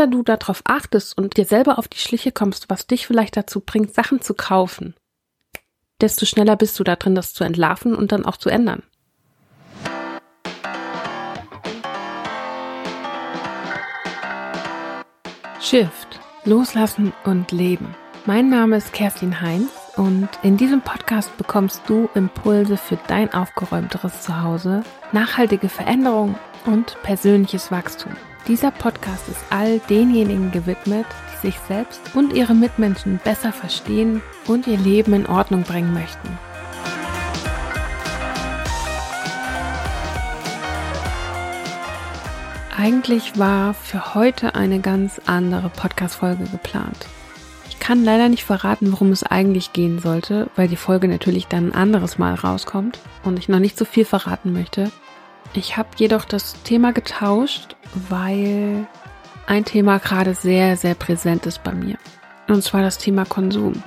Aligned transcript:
öfter 0.00 0.10
du 0.10 0.22
darauf 0.22 0.62
achtest 0.64 1.18
und 1.18 1.36
dir 1.36 1.44
selber 1.44 1.78
auf 1.78 1.86
die 1.86 1.98
Schliche 1.98 2.32
kommst, 2.32 2.70
was 2.70 2.86
dich 2.86 3.06
vielleicht 3.06 3.36
dazu 3.36 3.60
bringt, 3.60 3.92
Sachen 3.92 4.22
zu 4.22 4.32
kaufen, 4.32 4.94
desto 6.00 6.24
schneller 6.24 6.56
bist 6.56 6.78
du 6.78 6.84
da 6.84 6.96
drin, 6.96 7.14
das 7.14 7.34
zu 7.34 7.44
entlarven 7.44 7.94
und 7.94 8.10
dann 8.10 8.24
auch 8.24 8.38
zu 8.38 8.48
ändern. 8.48 8.82
Shift, 15.60 16.18
loslassen 16.46 17.12
und 17.24 17.52
leben. 17.52 17.94
Mein 18.24 18.48
Name 18.48 18.78
ist 18.78 18.94
Kerstin 18.94 19.42
Heinz 19.42 19.70
und 19.96 20.30
in 20.42 20.56
diesem 20.56 20.80
Podcast 20.80 21.36
bekommst 21.36 21.82
du 21.88 22.08
Impulse 22.14 22.78
für 22.78 22.98
dein 23.06 23.34
aufgeräumteres 23.34 24.22
Zuhause, 24.22 24.82
nachhaltige 25.12 25.68
Veränderung 25.68 26.36
und 26.64 26.96
persönliches 27.02 27.70
Wachstum. 27.70 28.12
Dieser 28.48 28.70
Podcast 28.70 29.28
ist 29.28 29.44
all 29.50 29.78
denjenigen 29.90 30.50
gewidmet, 30.50 31.06
die 31.32 31.48
sich 31.48 31.58
selbst 31.68 32.00
und 32.14 32.32
ihre 32.32 32.54
Mitmenschen 32.54 33.20
besser 33.22 33.52
verstehen 33.52 34.22
und 34.46 34.66
ihr 34.66 34.78
Leben 34.78 35.12
in 35.12 35.26
Ordnung 35.26 35.62
bringen 35.62 35.92
möchten. 35.92 36.38
Eigentlich 42.76 43.38
war 43.38 43.74
für 43.74 44.14
heute 44.14 44.54
eine 44.54 44.80
ganz 44.80 45.20
andere 45.26 45.68
Podcast-Folge 45.68 46.44
geplant. 46.44 47.06
Ich 47.68 47.78
kann 47.78 48.04
leider 48.04 48.30
nicht 48.30 48.44
verraten, 48.44 48.90
worum 48.90 49.12
es 49.12 49.22
eigentlich 49.22 49.74
gehen 49.74 49.98
sollte, 49.98 50.48
weil 50.56 50.66
die 50.66 50.76
Folge 50.76 51.06
natürlich 51.06 51.46
dann 51.46 51.68
ein 51.68 51.74
anderes 51.74 52.16
Mal 52.16 52.34
rauskommt 52.34 52.98
und 53.22 53.38
ich 53.38 53.50
noch 53.50 53.58
nicht 53.58 53.76
so 53.76 53.84
viel 53.84 54.06
verraten 54.06 54.54
möchte. 54.54 54.90
Ich 55.52 55.76
habe 55.76 55.88
jedoch 55.96 56.24
das 56.24 56.62
Thema 56.62 56.92
getauscht, 56.92 57.74
weil 58.08 58.86
ein 59.46 59.64
Thema 59.64 59.98
gerade 59.98 60.34
sehr, 60.34 60.76
sehr 60.76 60.94
präsent 60.94 61.44
ist 61.46 61.64
bei 61.64 61.72
mir. 61.72 61.96
Und 62.46 62.62
zwar 62.62 62.82
das 62.82 62.98
Thema 62.98 63.24
Konsum. 63.24 63.82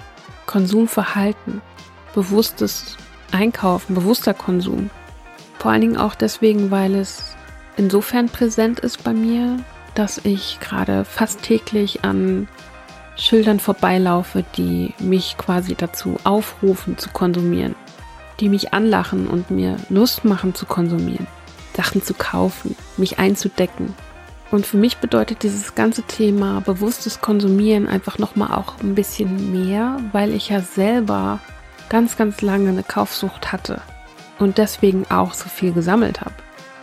Konsumverhalten. 0.45 1.61
Bewusstes 2.13 2.97
Einkaufen, 3.31 3.95
bewusster 3.95 4.33
Konsum. 4.33 4.89
Vor 5.57 5.71
allen 5.71 5.81
Dingen 5.81 5.97
auch 5.97 6.15
deswegen, 6.15 6.69
weil 6.69 6.95
es 6.95 7.35
insofern 7.77 8.27
präsent 8.27 8.79
ist 8.81 9.03
bei 9.03 9.13
mir, 9.13 9.57
dass 9.95 10.19
ich 10.23 10.59
gerade 10.59 11.05
fast 11.05 11.41
täglich 11.41 12.03
an 12.03 12.47
Schildern 13.15 13.59
vorbeilaufe, 13.59 14.43
die 14.57 14.93
mich 14.99 15.37
quasi 15.37 15.75
dazu 15.75 16.17
aufrufen 16.23 16.97
zu 16.97 17.09
konsumieren, 17.09 17.75
die 18.39 18.49
mich 18.49 18.73
anlachen 18.73 19.27
und 19.27 19.49
mir 19.49 19.77
Lust 19.89 20.25
machen 20.25 20.53
zu 20.53 20.65
konsumieren. 20.65 21.27
Sachen 21.75 22.03
zu 22.03 22.13
kaufen, 22.13 22.75
mich 22.97 23.19
einzudecken. 23.19 23.93
Und 24.51 24.67
für 24.67 24.77
mich 24.77 24.97
bedeutet 24.97 25.43
dieses 25.43 25.73
ganze 25.73 26.03
Thema 26.03 26.61
bewusstes 26.61 27.21
Konsumieren 27.21 27.87
einfach 27.87 28.19
nochmal 28.19 28.51
auch 28.53 28.79
ein 28.81 28.93
bisschen 28.93 29.51
mehr, 29.51 29.99
weil 30.11 30.31
ich 30.33 30.49
ja 30.49 30.59
selber 30.59 31.39
ganz, 31.89 32.17
ganz 32.17 32.41
lange 32.41 32.69
eine 32.69 32.83
Kaufsucht 32.83 33.51
hatte 33.51 33.81
und 34.39 34.57
deswegen 34.57 35.05
auch 35.09 35.33
so 35.33 35.49
viel 35.49 35.73
gesammelt 35.73 36.21
habe, 36.21 36.35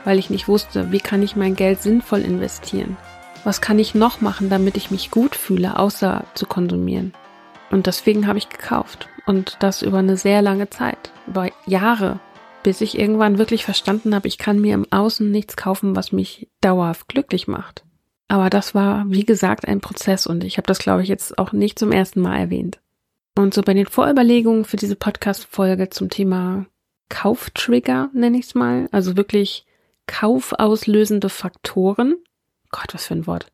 weil 0.04 0.18
ich 0.18 0.30
nicht 0.30 0.48
wusste, 0.48 0.90
wie 0.92 0.98
kann 0.98 1.22
ich 1.22 1.36
mein 1.36 1.54
Geld 1.54 1.80
sinnvoll 1.80 2.20
investieren. 2.20 2.96
Was 3.44 3.60
kann 3.60 3.78
ich 3.78 3.94
noch 3.94 4.20
machen, 4.20 4.50
damit 4.50 4.76
ich 4.76 4.90
mich 4.90 5.10
gut 5.10 5.34
fühle, 5.34 5.78
außer 5.78 6.24
zu 6.34 6.46
konsumieren? 6.46 7.14
Und 7.70 7.86
deswegen 7.86 8.26
habe 8.26 8.38
ich 8.38 8.48
gekauft. 8.48 9.08
Und 9.26 9.56
das 9.60 9.82
über 9.82 9.98
eine 9.98 10.16
sehr 10.16 10.42
lange 10.42 10.70
Zeit, 10.70 11.12
über 11.26 11.48
Jahre 11.66 12.18
bis 12.62 12.80
ich 12.80 12.98
irgendwann 12.98 13.38
wirklich 13.38 13.64
verstanden 13.64 14.14
habe, 14.14 14.28
ich 14.28 14.38
kann 14.38 14.60
mir 14.60 14.74
im 14.74 14.90
Außen 14.90 15.30
nichts 15.30 15.56
kaufen, 15.56 15.96
was 15.96 16.12
mich 16.12 16.48
dauerhaft 16.60 17.08
glücklich 17.08 17.48
macht. 17.48 17.84
Aber 18.28 18.50
das 18.50 18.74
war, 18.74 19.04
wie 19.08 19.24
gesagt, 19.24 19.66
ein 19.66 19.80
Prozess 19.80 20.26
und 20.26 20.44
ich 20.44 20.56
habe 20.56 20.66
das, 20.66 20.78
glaube 20.78 21.02
ich, 21.02 21.08
jetzt 21.08 21.38
auch 21.38 21.52
nicht 21.52 21.78
zum 21.78 21.90
ersten 21.90 22.20
Mal 22.20 22.38
erwähnt. 22.38 22.80
Und 23.36 23.54
so 23.54 23.62
bei 23.62 23.74
den 23.74 23.86
Vorüberlegungen 23.86 24.64
für 24.64 24.76
diese 24.76 24.96
Podcast-Folge 24.96 25.90
zum 25.90 26.10
Thema 26.10 26.66
Kauftrigger, 27.08 28.10
nenne 28.12 28.38
ich 28.38 28.46
es 28.46 28.54
mal, 28.54 28.88
also 28.92 29.16
wirklich 29.16 29.66
kaufauslösende 30.06 31.28
Faktoren, 31.28 32.16
Gott, 32.70 32.92
was 32.92 33.06
für 33.06 33.14
ein 33.14 33.26
Wort, 33.26 33.50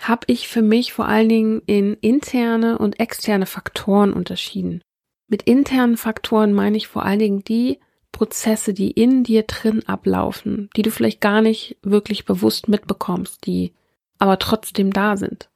habe 0.00 0.24
ich 0.28 0.48
für 0.48 0.62
mich 0.62 0.92
vor 0.92 1.06
allen 1.06 1.28
Dingen 1.28 1.62
in 1.66 1.94
interne 1.94 2.78
und 2.78 3.00
externe 3.00 3.46
Faktoren 3.46 4.12
unterschieden. 4.12 4.82
Mit 5.28 5.42
internen 5.42 5.96
Faktoren 5.96 6.52
meine 6.52 6.76
ich 6.76 6.88
vor 6.88 7.04
allen 7.04 7.18
Dingen 7.18 7.44
die, 7.44 7.78
Prozesse, 8.12 8.74
die 8.74 8.90
in 8.90 9.24
dir 9.24 9.44
drin 9.44 9.86
ablaufen, 9.86 10.68
die 10.76 10.82
du 10.82 10.90
vielleicht 10.90 11.20
gar 11.20 11.40
nicht 11.40 11.76
wirklich 11.82 12.24
bewusst 12.24 12.68
mitbekommst, 12.68 13.46
die 13.46 13.72
aber 14.18 14.38
trotzdem 14.38 14.92
da 14.92 15.16
sind. 15.16 15.48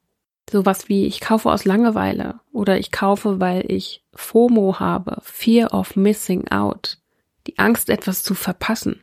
Sowas 0.50 0.88
wie 0.88 1.06
ich 1.06 1.20
kaufe 1.20 1.50
aus 1.50 1.64
Langeweile 1.64 2.40
oder 2.52 2.78
ich 2.78 2.90
kaufe, 2.90 3.40
weil 3.40 3.70
ich 3.70 4.04
FOMO 4.14 4.78
habe, 4.78 5.18
Fear 5.22 5.72
of 5.72 5.96
Missing 5.96 6.48
Out, 6.48 6.98
die 7.46 7.58
Angst, 7.58 7.88
etwas 7.88 8.22
zu 8.22 8.34
verpassen. 8.34 9.00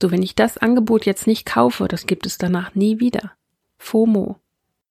So, 0.00 0.10
wenn 0.10 0.22
ich 0.22 0.34
das 0.34 0.58
Angebot 0.58 1.06
jetzt 1.06 1.26
nicht 1.26 1.46
kaufe, 1.46 1.88
das 1.88 2.06
gibt 2.06 2.26
es 2.26 2.38
danach 2.38 2.74
nie 2.74 3.00
wieder. 3.00 3.32
FOMO. 3.78 4.36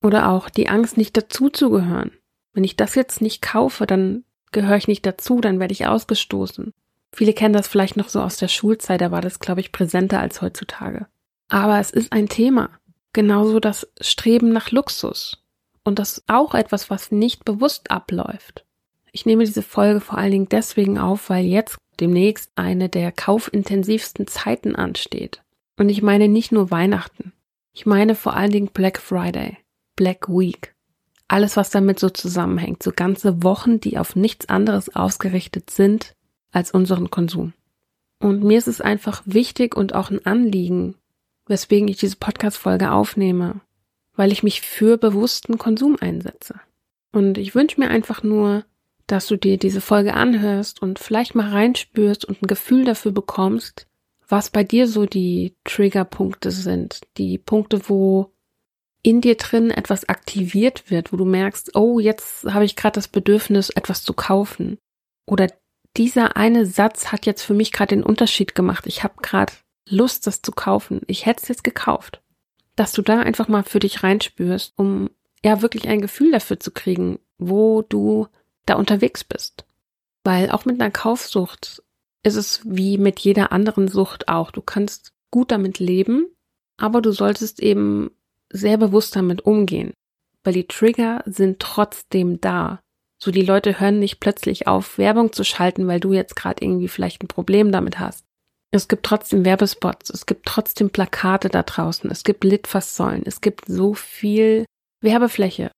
Oder 0.01 0.29
auch 0.29 0.49
die 0.49 0.69
Angst, 0.69 0.97
nicht 0.97 1.17
dazuzugehören. 1.17 2.11
Wenn 2.53 2.63
ich 2.63 2.75
das 2.75 2.95
jetzt 2.95 3.21
nicht 3.21 3.41
kaufe, 3.41 3.85
dann 3.85 4.23
gehöre 4.51 4.77
ich 4.77 4.87
nicht 4.87 5.05
dazu, 5.05 5.41
dann 5.41 5.59
werde 5.59 5.73
ich 5.73 5.87
ausgestoßen. 5.87 6.73
Viele 7.13 7.33
kennen 7.33 7.53
das 7.53 7.67
vielleicht 7.67 7.97
noch 7.97 8.09
so 8.09 8.21
aus 8.21 8.37
der 8.37 8.47
Schulzeit, 8.47 9.01
da 9.01 9.11
war 9.11 9.21
das, 9.21 9.39
glaube 9.39 9.61
ich, 9.61 9.71
präsenter 9.71 10.19
als 10.19 10.41
heutzutage. 10.41 11.07
Aber 11.47 11.79
es 11.79 11.91
ist 11.91 12.11
ein 12.11 12.29
Thema. 12.29 12.69
Genauso 13.13 13.59
das 13.59 13.87
Streben 14.01 14.51
nach 14.51 14.71
Luxus. 14.71 15.43
Und 15.83 15.99
das 15.99 16.17
ist 16.17 16.23
auch 16.27 16.53
etwas, 16.53 16.89
was 16.89 17.11
nicht 17.11 17.45
bewusst 17.45 17.89
abläuft. 17.91 18.65
Ich 19.11 19.25
nehme 19.25 19.45
diese 19.45 19.63
Folge 19.63 20.01
vor 20.01 20.17
allen 20.17 20.31
Dingen 20.31 20.49
deswegen 20.49 20.97
auf, 20.99 21.29
weil 21.29 21.45
jetzt 21.45 21.77
demnächst 21.99 22.51
eine 22.55 22.89
der 22.89 23.11
kaufintensivsten 23.11 24.27
Zeiten 24.27 24.75
ansteht. 24.75 25.41
Und 25.77 25.89
ich 25.89 26.01
meine 26.01 26.27
nicht 26.27 26.51
nur 26.51 26.71
Weihnachten. 26.71 27.33
Ich 27.73 27.85
meine 27.85 28.15
vor 28.15 28.35
allen 28.35 28.51
Dingen 28.51 28.69
Black 28.73 28.99
Friday, 28.99 29.57
Black 29.95 30.27
Week. 30.27 30.75
Alles, 31.27 31.57
was 31.57 31.69
damit 31.69 31.99
so 31.99 32.09
zusammenhängt. 32.09 32.83
So 32.83 32.91
ganze 32.95 33.43
Wochen, 33.43 33.79
die 33.79 33.97
auf 33.97 34.15
nichts 34.15 34.49
anderes 34.49 34.95
ausgerichtet 34.95 35.69
sind, 35.69 36.15
als 36.51 36.71
unseren 36.71 37.09
Konsum. 37.09 37.53
Und 38.19 38.43
mir 38.43 38.57
ist 38.57 38.67
es 38.67 38.81
einfach 38.81 39.21
wichtig 39.25 39.75
und 39.75 39.93
auch 39.93 40.09
ein 40.09 40.25
Anliegen, 40.25 40.95
weswegen 41.45 41.87
ich 41.87 41.97
diese 41.97 42.15
Podcast-Folge 42.17 42.91
aufnehme, 42.91 43.61
weil 44.15 44.31
ich 44.31 44.43
mich 44.43 44.61
für 44.61 44.97
bewussten 44.97 45.57
Konsum 45.57 45.97
einsetze. 45.99 46.59
Und 47.11 47.37
ich 47.37 47.55
wünsche 47.55 47.79
mir 47.79 47.89
einfach 47.89 48.23
nur, 48.23 48.65
dass 49.05 49.27
du 49.27 49.37
dir 49.37 49.57
diese 49.57 49.81
Folge 49.81 50.13
anhörst 50.13 50.81
und 50.81 50.99
vielleicht 50.99 51.35
mal 51.35 51.49
reinspürst 51.49 52.25
und 52.25 52.41
ein 52.41 52.47
Gefühl 52.47 52.83
dafür 52.83 53.11
bekommst, 53.11 53.87
was 54.27 54.49
bei 54.49 54.63
dir 54.63 54.87
so 54.87 55.05
die 55.05 55.55
Triggerpunkte 55.63 56.51
sind, 56.51 57.01
die 57.17 57.37
Punkte, 57.37 57.87
wo 57.87 58.33
in 59.03 59.21
dir 59.21 59.35
drin 59.35 59.71
etwas 59.71 60.09
aktiviert 60.09 60.91
wird, 60.91 61.13
wo 61.13 61.17
du 61.17 61.23
merkst, 61.23 61.75
oh, 61.75 61.99
jetzt 61.99 62.43
habe 62.45 62.65
ich 62.65 62.75
gerade 62.75 62.95
das 62.95 63.07
Bedürfnis, 63.07 63.69
etwas 63.69 64.03
zu 64.03 64.11
kaufen. 64.13 64.77
Oder 65.25 65.47
dieser 65.97 66.37
eine 66.37 66.65
Satz 66.65 67.11
hat 67.11 67.25
jetzt 67.25 67.41
für 67.41 67.53
mich 67.53 67.71
gerade 67.71 67.95
den 67.95 68.03
Unterschied 68.03 68.55
gemacht. 68.55 68.85
Ich 68.87 69.03
habe 69.03 69.15
gerade 69.21 69.53
Lust, 69.89 70.27
das 70.27 70.41
zu 70.41 70.51
kaufen. 70.51 71.01
Ich 71.07 71.25
hätte 71.25 71.41
es 71.43 71.47
jetzt 71.47 71.63
gekauft. 71.63 72.21
Dass 72.75 72.91
du 72.91 73.01
da 73.01 73.19
einfach 73.19 73.47
mal 73.47 73.63
für 73.63 73.79
dich 73.79 74.03
reinspürst, 74.03 74.73
um 74.75 75.09
ja 75.43 75.61
wirklich 75.61 75.87
ein 75.87 76.01
Gefühl 76.01 76.31
dafür 76.31 76.59
zu 76.59 76.71
kriegen, 76.71 77.19
wo 77.37 77.81
du 77.81 78.27
da 78.65 78.75
unterwegs 78.75 79.23
bist. 79.23 79.65
Weil 80.23 80.51
auch 80.51 80.65
mit 80.65 80.79
einer 80.79 80.91
Kaufsucht 80.91 81.81
ist 82.23 82.35
es 82.35 82.61
wie 82.65 82.97
mit 82.97 83.19
jeder 83.19 83.51
anderen 83.51 83.87
Sucht 83.87 84.27
auch. 84.27 84.51
Du 84.51 84.61
kannst 84.61 85.13
gut 85.31 85.51
damit 85.51 85.79
leben, 85.79 86.27
aber 86.77 87.01
du 87.01 87.11
solltest 87.11 87.59
eben 87.59 88.11
sehr 88.49 88.77
bewusst 88.77 89.15
damit 89.15 89.45
umgehen. 89.45 89.93
Weil 90.43 90.53
die 90.53 90.67
Trigger 90.67 91.23
sind 91.25 91.59
trotzdem 91.59 92.39
da. 92.41 92.81
So 93.19 93.31
die 93.31 93.41
Leute 93.41 93.79
hören 93.79 93.99
nicht 93.99 94.19
plötzlich 94.19 94.67
auf, 94.67 94.97
Werbung 94.97 95.33
zu 95.33 95.43
schalten, 95.43 95.87
weil 95.87 95.99
du 95.99 96.13
jetzt 96.13 96.35
gerade 96.35 96.63
irgendwie 96.63 96.87
vielleicht 96.87 97.23
ein 97.23 97.27
Problem 97.27 97.71
damit 97.71 97.99
hast. 97.99 98.25
Es 98.71 98.87
gibt 98.87 99.05
trotzdem 99.05 99.45
Werbespots, 99.45 100.09
es 100.09 100.25
gibt 100.25 100.45
trotzdem 100.45 100.89
Plakate 100.89 101.49
da 101.49 101.63
draußen, 101.63 102.11
es 102.11 102.23
gibt 102.23 102.43
Litfaßsäulen, 102.43 103.23
es 103.25 103.41
gibt 103.41 103.65
so 103.65 103.93
viel 103.93 104.65
Werbefläche. 105.01 105.71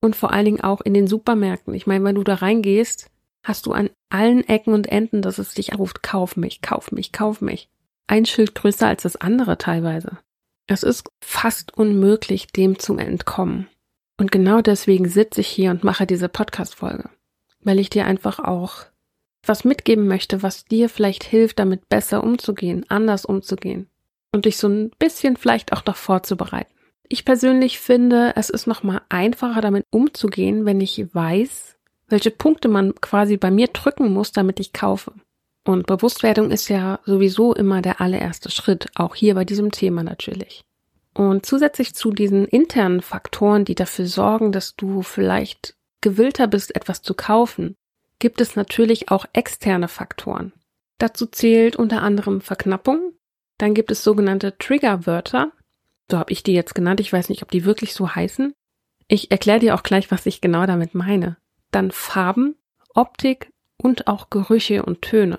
Und 0.00 0.14
vor 0.14 0.32
allen 0.32 0.44
Dingen 0.44 0.60
auch 0.60 0.80
in 0.80 0.94
den 0.94 1.06
Supermärkten. 1.06 1.74
Ich 1.74 1.86
meine, 1.86 2.04
wenn 2.04 2.14
du 2.14 2.22
da 2.22 2.34
reingehst, 2.34 3.10
hast 3.42 3.66
du 3.66 3.72
an 3.72 3.90
allen 4.10 4.46
Ecken 4.46 4.74
und 4.74 4.86
Enden, 4.86 5.22
dass 5.22 5.38
es 5.38 5.54
dich 5.54 5.76
ruft, 5.76 6.02
kauf 6.02 6.36
mich, 6.36 6.62
kauf 6.62 6.92
mich, 6.92 7.12
kauf 7.12 7.40
mich. 7.40 7.68
Ein 8.06 8.24
Schild 8.24 8.54
größer 8.54 8.86
als 8.86 9.02
das 9.02 9.16
andere 9.16 9.58
teilweise. 9.58 10.18
Es 10.68 10.82
ist 10.82 11.08
fast 11.22 11.76
unmöglich, 11.76 12.48
dem 12.48 12.78
zu 12.78 12.96
entkommen. 12.96 13.68
Und 14.18 14.32
genau 14.32 14.60
deswegen 14.60 15.08
sitze 15.08 15.40
ich 15.40 15.48
hier 15.48 15.70
und 15.70 15.84
mache 15.84 16.06
diese 16.06 16.28
Podcast-Folge. 16.28 17.10
Weil 17.60 17.78
ich 17.78 17.90
dir 17.90 18.06
einfach 18.06 18.38
auch 18.38 18.86
was 19.44 19.64
mitgeben 19.64 20.08
möchte, 20.08 20.42
was 20.42 20.64
dir 20.64 20.88
vielleicht 20.88 21.24
hilft, 21.24 21.58
damit 21.58 21.88
besser 21.88 22.24
umzugehen, 22.24 22.84
anders 22.88 23.24
umzugehen. 23.24 23.88
Und 24.32 24.44
dich 24.44 24.56
so 24.56 24.68
ein 24.68 24.90
bisschen 24.98 25.36
vielleicht 25.36 25.72
auch 25.72 25.84
noch 25.84 25.96
vorzubereiten. 25.96 26.72
Ich 27.08 27.24
persönlich 27.24 27.78
finde, 27.78 28.32
es 28.36 28.50
ist 28.50 28.66
nochmal 28.66 29.02
einfacher 29.08 29.60
damit 29.60 29.84
umzugehen, 29.90 30.64
wenn 30.64 30.80
ich 30.80 31.14
weiß, 31.14 31.76
welche 32.08 32.30
Punkte 32.30 32.68
man 32.68 32.94
quasi 32.96 33.36
bei 33.36 33.50
mir 33.50 33.68
drücken 33.68 34.12
muss, 34.12 34.32
damit 34.32 34.58
ich 34.60 34.72
kaufe. 34.72 35.12
Und 35.64 35.86
Bewusstwerdung 35.86 36.50
ist 36.50 36.68
ja 36.68 37.00
sowieso 37.04 37.54
immer 37.54 37.82
der 37.82 38.00
allererste 38.00 38.50
Schritt, 38.50 38.88
auch 38.94 39.14
hier 39.14 39.34
bei 39.34 39.44
diesem 39.44 39.70
Thema 39.72 40.02
natürlich. 40.02 40.65
Und 41.16 41.46
zusätzlich 41.46 41.94
zu 41.94 42.10
diesen 42.10 42.44
internen 42.44 43.00
Faktoren, 43.00 43.64
die 43.64 43.74
dafür 43.74 44.04
sorgen, 44.04 44.52
dass 44.52 44.76
du 44.76 45.00
vielleicht 45.00 45.74
gewillter 46.02 46.46
bist, 46.46 46.76
etwas 46.76 47.00
zu 47.00 47.14
kaufen, 47.14 47.74
gibt 48.18 48.42
es 48.42 48.54
natürlich 48.54 49.10
auch 49.10 49.24
externe 49.32 49.88
Faktoren. 49.88 50.52
Dazu 50.98 51.24
zählt 51.24 51.76
unter 51.76 52.02
anderem 52.02 52.42
Verknappung. 52.42 53.12
Dann 53.56 53.72
gibt 53.72 53.90
es 53.90 54.04
sogenannte 54.04 54.58
Triggerwörter. 54.58 55.52
So 56.10 56.18
habe 56.18 56.32
ich 56.32 56.42
die 56.42 56.52
jetzt 56.52 56.74
genannt. 56.74 57.00
Ich 57.00 57.14
weiß 57.14 57.30
nicht, 57.30 57.42
ob 57.42 57.50
die 57.50 57.64
wirklich 57.64 57.94
so 57.94 58.14
heißen. 58.14 58.52
Ich 59.08 59.30
erkläre 59.30 59.60
dir 59.60 59.74
auch 59.74 59.82
gleich, 59.82 60.10
was 60.10 60.26
ich 60.26 60.42
genau 60.42 60.66
damit 60.66 60.94
meine. 60.94 61.38
Dann 61.70 61.92
Farben, 61.92 62.56
Optik 62.94 63.50
und 63.78 64.06
auch 64.06 64.28
Gerüche 64.28 64.84
und 64.84 65.00
Töne. 65.00 65.38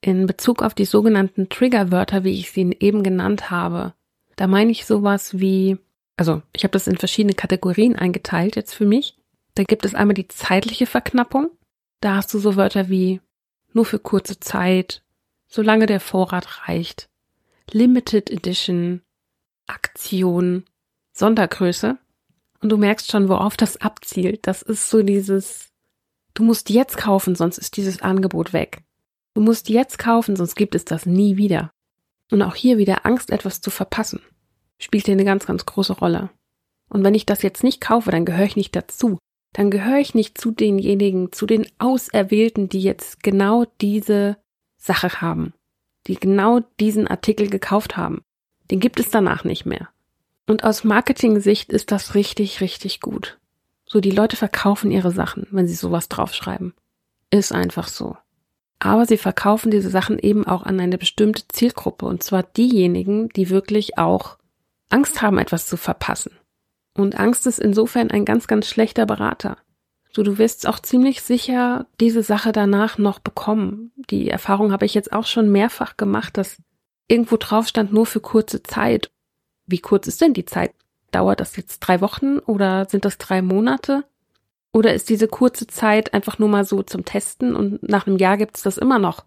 In 0.00 0.26
Bezug 0.26 0.62
auf 0.62 0.74
die 0.74 0.84
sogenannten 0.84 1.48
Triggerwörter, 1.48 2.24
wie 2.24 2.40
ich 2.40 2.50
sie 2.50 2.76
eben 2.80 3.04
genannt 3.04 3.52
habe, 3.52 3.94
da 4.36 4.46
meine 4.46 4.70
ich 4.70 4.86
sowas 4.86 5.38
wie, 5.38 5.78
also 6.16 6.42
ich 6.52 6.64
habe 6.64 6.72
das 6.72 6.86
in 6.86 6.96
verschiedene 6.96 7.34
Kategorien 7.34 7.96
eingeteilt 7.96 8.56
jetzt 8.56 8.74
für 8.74 8.86
mich. 8.86 9.16
Da 9.54 9.64
gibt 9.64 9.84
es 9.84 9.94
einmal 9.94 10.14
die 10.14 10.28
zeitliche 10.28 10.86
Verknappung. 10.86 11.50
Da 12.00 12.16
hast 12.16 12.32
du 12.32 12.38
so 12.38 12.56
Wörter 12.56 12.88
wie 12.88 13.20
nur 13.72 13.84
für 13.84 13.98
kurze 13.98 14.40
Zeit, 14.40 15.02
solange 15.46 15.86
der 15.86 16.00
Vorrat 16.00 16.68
reicht, 16.68 17.08
Limited 17.70 18.30
Edition, 18.30 19.02
Aktion, 19.66 20.64
Sondergröße. 21.12 21.98
Und 22.60 22.68
du 22.68 22.76
merkst 22.76 23.10
schon, 23.10 23.28
worauf 23.28 23.56
das 23.56 23.76
abzielt. 23.78 24.46
Das 24.46 24.62
ist 24.62 24.88
so 24.88 25.02
dieses, 25.02 25.70
du 26.34 26.42
musst 26.42 26.70
jetzt 26.70 26.96
kaufen, 26.96 27.34
sonst 27.34 27.58
ist 27.58 27.76
dieses 27.76 28.02
Angebot 28.02 28.52
weg. 28.52 28.82
Du 29.34 29.40
musst 29.40 29.68
jetzt 29.68 29.98
kaufen, 29.98 30.36
sonst 30.36 30.54
gibt 30.54 30.74
es 30.74 30.84
das 30.84 31.06
nie 31.06 31.36
wieder. 31.36 31.72
Und 32.30 32.42
auch 32.42 32.54
hier 32.54 32.78
wieder 32.78 33.04
Angst, 33.04 33.30
etwas 33.30 33.60
zu 33.60 33.70
verpassen, 33.70 34.20
spielt 34.78 35.06
hier 35.06 35.12
eine 35.12 35.24
ganz, 35.24 35.46
ganz 35.46 35.66
große 35.66 35.92
Rolle. 35.94 36.30
Und 36.88 37.04
wenn 37.04 37.14
ich 37.14 37.26
das 37.26 37.42
jetzt 37.42 37.62
nicht 37.62 37.80
kaufe, 37.80 38.10
dann 38.10 38.24
gehöre 38.24 38.46
ich 38.46 38.56
nicht 38.56 38.74
dazu 38.74 39.18
dann 39.52 39.70
gehöre 39.70 39.98
ich 39.98 40.14
nicht 40.14 40.38
zu 40.38 40.50
denjenigen, 40.50 41.32
zu 41.32 41.46
den 41.46 41.66
Auserwählten, 41.78 42.68
die 42.68 42.80
jetzt 42.80 43.22
genau 43.22 43.66
diese 43.80 44.38
Sache 44.78 45.20
haben, 45.20 45.52
die 46.06 46.16
genau 46.16 46.60
diesen 46.80 47.06
Artikel 47.06 47.48
gekauft 47.50 47.96
haben. 47.96 48.22
Den 48.70 48.80
gibt 48.80 48.98
es 48.98 49.10
danach 49.10 49.44
nicht 49.44 49.66
mehr. 49.66 49.88
Und 50.46 50.64
aus 50.64 50.84
Marketing-Sicht 50.84 51.70
ist 51.70 51.92
das 51.92 52.14
richtig, 52.14 52.60
richtig 52.60 53.00
gut. 53.00 53.38
So, 53.84 54.00
die 54.00 54.10
Leute 54.10 54.36
verkaufen 54.36 54.90
ihre 54.90 55.12
Sachen, 55.12 55.46
wenn 55.50 55.68
sie 55.68 55.74
sowas 55.74 56.08
draufschreiben. 56.08 56.72
Ist 57.30 57.52
einfach 57.52 57.88
so. 57.88 58.16
Aber 58.84 59.06
sie 59.06 59.16
verkaufen 59.16 59.70
diese 59.70 59.90
Sachen 59.90 60.18
eben 60.18 60.44
auch 60.44 60.64
an 60.64 60.80
eine 60.80 60.98
bestimmte 60.98 61.46
Zielgruppe, 61.46 62.04
und 62.04 62.24
zwar 62.24 62.42
diejenigen, 62.42 63.28
die 63.28 63.48
wirklich 63.48 63.96
auch 63.96 64.38
Angst 64.90 65.22
haben, 65.22 65.38
etwas 65.38 65.68
zu 65.68 65.76
verpassen. 65.76 66.32
Und 66.92 67.16
Angst 67.16 67.46
ist 67.46 67.60
insofern 67.60 68.10
ein 68.10 68.24
ganz, 68.24 68.48
ganz 68.48 68.66
schlechter 68.66 69.06
Berater. 69.06 69.56
So, 70.10 70.24
du 70.24 70.36
wirst 70.36 70.66
auch 70.66 70.80
ziemlich 70.80 71.22
sicher 71.22 71.86
diese 72.00 72.24
Sache 72.24 72.50
danach 72.50 72.98
noch 72.98 73.20
bekommen. 73.20 73.92
Die 74.10 74.28
Erfahrung 74.28 74.72
habe 74.72 74.84
ich 74.84 74.94
jetzt 74.94 75.12
auch 75.12 75.26
schon 75.26 75.52
mehrfach 75.52 75.96
gemacht, 75.96 76.36
dass 76.36 76.60
irgendwo 77.06 77.36
drauf 77.36 77.68
stand 77.68 77.92
nur 77.92 78.04
für 78.04 78.20
kurze 78.20 78.64
Zeit. 78.64 79.12
Wie 79.64 79.78
kurz 79.78 80.08
ist 80.08 80.20
denn 80.20 80.34
die 80.34 80.44
Zeit? 80.44 80.74
Dauert 81.12 81.38
das 81.38 81.54
jetzt 81.54 81.78
drei 81.78 82.00
Wochen 82.00 82.40
oder 82.40 82.88
sind 82.88 83.04
das 83.04 83.16
drei 83.16 83.42
Monate? 83.42 84.02
Oder 84.72 84.94
ist 84.94 85.10
diese 85.10 85.28
kurze 85.28 85.66
Zeit 85.66 86.14
einfach 86.14 86.38
nur 86.38 86.48
mal 86.48 86.64
so 86.64 86.82
zum 86.82 87.04
Testen 87.04 87.54
und 87.54 87.82
nach 87.82 88.06
einem 88.06 88.16
Jahr 88.16 88.36
gibt's 88.38 88.62
das 88.62 88.78
immer 88.78 88.98
noch? 88.98 89.24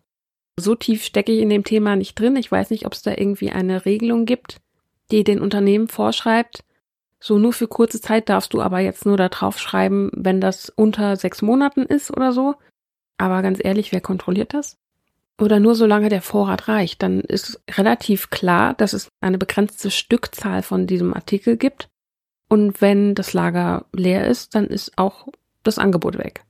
So 0.57 0.73
tief 0.73 1.03
stecke 1.03 1.31
ich 1.31 1.41
in 1.41 1.49
dem 1.49 1.63
Thema 1.63 1.95
nicht 1.95 2.19
drin. 2.19 2.35
Ich 2.35 2.51
weiß 2.51 2.69
nicht, 2.69 2.85
ob 2.85 2.93
es 2.93 3.01
da 3.01 3.11
irgendwie 3.11 3.51
eine 3.51 3.85
Regelung 3.85 4.25
gibt, 4.25 4.61
die 5.11 5.23
den 5.23 5.41
Unternehmen 5.41 5.87
vorschreibt, 5.87 6.63
so 7.19 7.39
nur 7.39 7.53
für 7.53 7.67
kurze 7.67 7.99
Zeit 7.99 8.29
darfst 8.29 8.53
du 8.53 8.61
aber 8.61 8.79
jetzt 8.79 9.05
nur 9.05 9.17
da 9.17 9.29
drauf 9.29 9.57
schreiben, 9.57 10.11
wenn 10.13 10.39
das 10.39 10.69
unter 10.69 11.15
sechs 11.15 11.41
Monaten 11.41 11.81
ist 11.81 12.11
oder 12.11 12.31
so. 12.31 12.53
Aber 13.17 13.41
ganz 13.41 13.59
ehrlich, 13.63 13.91
wer 13.91 14.01
kontrolliert 14.01 14.53
das? 14.53 14.77
Oder 15.41 15.59
nur 15.59 15.73
solange 15.73 16.09
der 16.09 16.21
Vorrat 16.21 16.67
reicht, 16.67 17.01
dann 17.01 17.21
ist 17.21 17.61
relativ 17.71 18.29
klar, 18.29 18.73
dass 18.75 18.93
es 18.93 19.09
eine 19.21 19.37
begrenzte 19.37 19.89
Stückzahl 19.89 20.61
von 20.61 20.87
diesem 20.87 21.13
Artikel 21.15 21.57
gibt. 21.57 21.89
Und 22.47 22.81
wenn 22.81 23.15
das 23.15 23.33
Lager 23.33 23.85
leer 23.91 24.27
ist, 24.27 24.55
dann 24.55 24.67
ist 24.67 24.97
auch 24.97 25.27
das 25.63 25.79
Angebot 25.79 26.17
weg. 26.17 26.43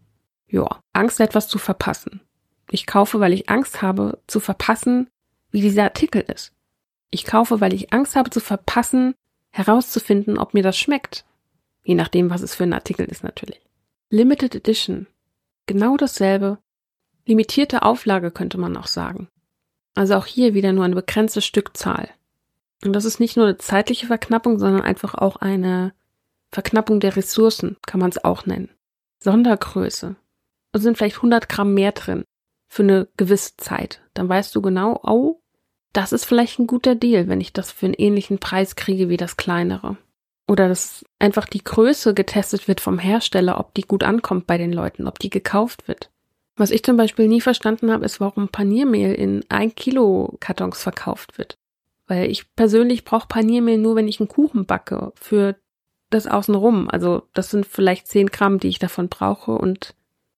Ja, 0.48 0.80
Angst, 0.94 1.20
etwas 1.20 1.48
zu 1.48 1.58
verpassen. 1.58 2.22
Ich 2.70 2.86
kaufe, 2.86 3.20
weil 3.20 3.34
ich 3.34 3.50
Angst 3.50 3.82
habe, 3.82 4.20
zu 4.28 4.40
verpassen, 4.40 5.10
wie 5.52 5.62
dieser 5.62 5.84
Artikel 5.84 6.22
ist. 6.22 6.52
Ich 7.12 7.26
kaufe, 7.26 7.62
weil 7.62 7.74
ich 7.74 7.94
Angst 7.94 8.16
habe 8.16 8.30
zu 8.30 8.40
verpassen, 8.40 9.16
herauszufinden, 9.52 10.38
ob 10.38 10.54
mir 10.54 10.64
das 10.64 10.78
schmeckt. 10.78 11.26
Je 11.84 11.96
nachdem, 11.96 12.30
was 12.30 12.42
es 12.42 12.56
für 12.56 12.64
ein 12.64 12.74
Artikel 12.74 13.06
ist 13.06 13.24
natürlich. 13.24 13.62
Limited 14.10 14.56
Edition. 14.56 15.08
Genau 15.66 15.98
dasselbe. 15.98 16.58
Limitierte 17.26 17.84
Auflage 17.84 18.32
könnte 18.32 18.58
man 18.58 18.76
auch 18.76 18.88
sagen. 18.88 19.30
Also 19.94 20.16
auch 20.16 20.26
hier 20.26 20.54
wieder 20.54 20.74
nur 20.74 20.84
eine 20.84 20.96
begrenzte 20.96 21.42
Stückzahl. 21.42 22.10
Und 22.86 22.94
das 22.94 23.04
ist 23.04 23.20
nicht 23.20 23.36
nur 23.36 23.48
eine 23.48 23.58
zeitliche 23.58 24.06
Verknappung, 24.06 24.60
sondern 24.60 24.84
einfach 24.84 25.16
auch 25.16 25.38
eine 25.38 25.94
Verknappung 26.52 27.00
der 27.00 27.16
Ressourcen, 27.16 27.78
kann 27.88 28.00
man 28.00 28.12
es 28.12 28.24
auch 28.24 28.46
nennen. 28.46 28.70
Sondergröße. 29.20 30.16
Da 30.72 30.80
sind 30.80 30.98
vielleicht 30.98 31.18
100 31.18 31.50
Gramm 31.50 31.74
mehr 31.74 31.94
drin 31.94 32.24
für 32.68 32.84
eine 32.84 33.08
gewisse 33.18 33.58
Zeit. 33.58 34.02
Dann 34.14 34.30
weißt 34.30 34.56
du 34.56 34.62
genau, 34.62 35.00
oh, 35.04 35.42
das 35.94 36.14
ist 36.14 36.26
vielleicht 36.26 36.60
ein 36.60 36.68
guter 36.68 36.94
Deal, 36.94 37.28
wenn 37.28 37.42
ich 37.42 37.54
das 37.54 37.72
für 37.72 37.88
einen 37.88 37.96
ähnlichen 37.96 38.38
Preis 38.38 38.76
kriege 38.76 39.10
wie 39.10 39.18
das 39.18 39.36
kleinere. 39.36 39.98
Oder 40.48 40.68
dass 40.68 41.04
einfach 41.18 41.48
die 41.48 41.64
Größe 41.64 42.14
getestet 42.14 42.68
wird 42.68 42.82
vom 42.82 43.00
Hersteller, 43.00 43.60
ob 43.60 43.74
die 43.74 43.82
gut 43.82 44.04
ankommt 44.04 44.46
bei 44.46 44.60
den 44.60 44.72
Leuten, 44.72 45.08
ob 45.08 45.18
die 45.18 45.32
gekauft 45.32 45.88
wird. 45.88 46.12
Was 46.56 46.70
ich 46.70 46.84
zum 46.84 46.98
Beispiel 46.98 47.28
nie 47.28 47.42
verstanden 47.42 47.92
habe, 47.92 48.06
ist, 48.06 48.20
warum 48.20 48.50
Paniermehl 48.50 49.16
in 49.16 49.44
ein 49.50 49.74
Kilo 49.74 50.38
Kartons 50.40 50.84
verkauft 50.84 51.40
wird. 51.40 51.58
Weil 52.08 52.30
ich 52.30 52.54
persönlich 52.56 53.04
brauche 53.04 53.28
Paniermehl 53.28 53.78
nur, 53.78 53.96
wenn 53.96 54.08
ich 54.08 54.20
einen 54.20 54.30
Kuchen 54.30 54.66
backe 54.66 55.12
für 55.16 55.56
das 56.10 56.28
Außenrum. 56.28 56.90
Also 56.90 57.24
das 57.34 57.50
sind 57.50 57.66
vielleicht 57.66 58.08
zehn 58.08 58.28
Gramm, 58.28 58.60
die 58.60 58.68
ich 58.68 58.80
davon 58.80 59.10
brauche 59.10 59.52
und 59.52 59.96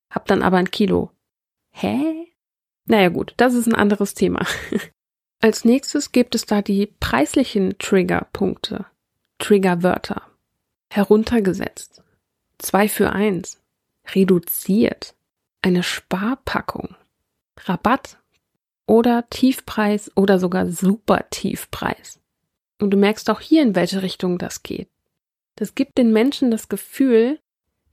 hab 0.10 0.25
dann 0.25 0.41
aber 0.41 0.58
ein 0.58 0.72
Kilo. 0.72 1.12
Hä? 1.72 2.27
Naja 2.86 3.10
gut, 3.10 3.34
das 3.38 3.53
ist 3.53 3.68
ein 3.68 3.75
anderes 3.75 4.13
Thema. 4.13 4.46
Als 5.41 5.65
nächstes 5.65 6.12
gibt 6.12 6.34
es 6.36 6.46
da 6.46 6.62
die 6.62 6.88
preislichen 7.00 7.77
Triggerpunkte, 7.77 8.86
Triggerwörter. 9.38 10.24
Heruntergesetzt, 10.89 12.01
zwei 12.58 12.88
für 12.88 13.12
eins, 13.12 13.62
reduziert, 14.15 15.15
eine 15.62 15.84
Sparpackung, 15.84 16.96
Rabatt 17.65 18.18
oder 18.88 19.29
Tiefpreis 19.29 20.12
oder 20.15 20.39
sogar 20.39 20.72
super 20.72 21.25
Tiefpreis. 21.29 22.20
Und 22.79 22.89
du 22.89 22.98
merkst 22.98 23.29
auch 23.29 23.41
hier, 23.41 23.62
in 23.62 23.75
welche 23.75 24.01
Richtung 24.01 24.39
das 24.39 24.63
geht. 24.63 24.89
Das 25.56 25.75
gibt 25.75 25.98
den 26.00 26.12
Menschen 26.12 26.50
das 26.50 26.70
Gefühl, 26.70 27.39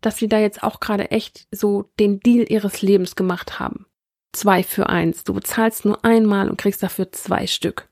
dass 0.01 0.17
sie 0.17 0.29
da 0.29 0.39
jetzt 0.39 0.63
auch 0.63 0.81
gerade 0.81 1.11
echt 1.11 1.47
so 1.51 1.91
den 1.99 2.21
Deal 2.21 2.51
ihres 2.51 2.81
Lebens 2.81 3.17
gemacht 3.17 3.59
haben 3.59 3.87
zwei 4.35 4.63
für 4.63 4.89
eins. 4.89 5.25
Du 5.25 5.33
bezahlst 5.33 5.85
nur 5.85 6.05
einmal 6.05 6.51
und 6.51 6.59
kriegst 6.59 6.83
dafür 6.83 7.11
zwei 7.13 7.47
Stück. 7.47 7.89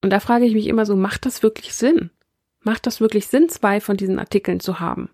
Und 0.00 0.10
da 0.10 0.20
frage 0.20 0.44
ich 0.44 0.54
mich 0.54 0.66
immer 0.66 0.86
so, 0.86 0.96
macht 0.96 1.26
das 1.26 1.42
wirklich 1.42 1.74
Sinn? 1.74 2.10
Macht 2.60 2.86
das 2.86 3.00
wirklich 3.00 3.28
Sinn, 3.28 3.48
zwei 3.48 3.80
von 3.80 3.96
diesen 3.96 4.18
Artikeln 4.18 4.60
zu 4.60 4.80
haben? 4.80 5.10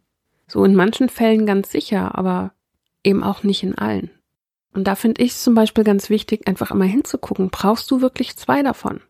So 0.47 0.64
in 0.64 0.75
manchen 0.75 1.09
Fällen 1.09 1.45
ganz 1.45 1.71
sicher, 1.71 2.16
aber 2.16 2.52
eben 3.04 3.23
auch 3.23 3.42
nicht 3.42 3.62
in 3.62 3.76
allen. 3.76 4.11
Und 4.78 4.85
da 4.85 4.94
finde 4.94 5.23
ich 5.23 5.32
es 5.32 5.42
zum 5.42 5.56
Beispiel 5.56 5.82
ganz 5.82 6.08
wichtig, 6.08 6.47
einfach 6.47 6.70
immer 6.70 6.85
hinzugucken, 6.85 7.50
brauchst 7.50 7.90
du 7.90 8.00
wirklich 8.00 8.37
zwei 8.37 8.62
davon? 8.62 9.00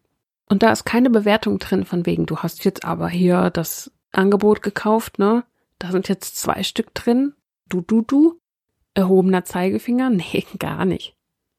Und 0.48 0.62
da 0.62 0.72
ist 0.72 0.84
keine 0.84 1.10
Bewertung 1.10 1.58
drin 1.58 1.84
von 1.84 2.06
wegen, 2.06 2.24
du 2.24 2.38
hast 2.38 2.64
jetzt 2.64 2.86
aber 2.86 3.10
hier 3.10 3.50
das 3.50 3.92
Angebot 4.10 4.62
gekauft, 4.62 5.18
ne? 5.18 5.44
Da 5.78 5.90
sind 5.90 6.08
jetzt 6.08 6.38
zwei 6.38 6.62
Stück 6.62 6.94
drin. 6.94 7.34
Du, 7.68 7.82
du, 7.82 8.00
du. 8.00 8.40
Erhobener 8.94 9.44
Zeigefinger? 9.44 10.08
Nee, 10.32 10.46
gar 10.58 10.86
nicht. 10.86 11.14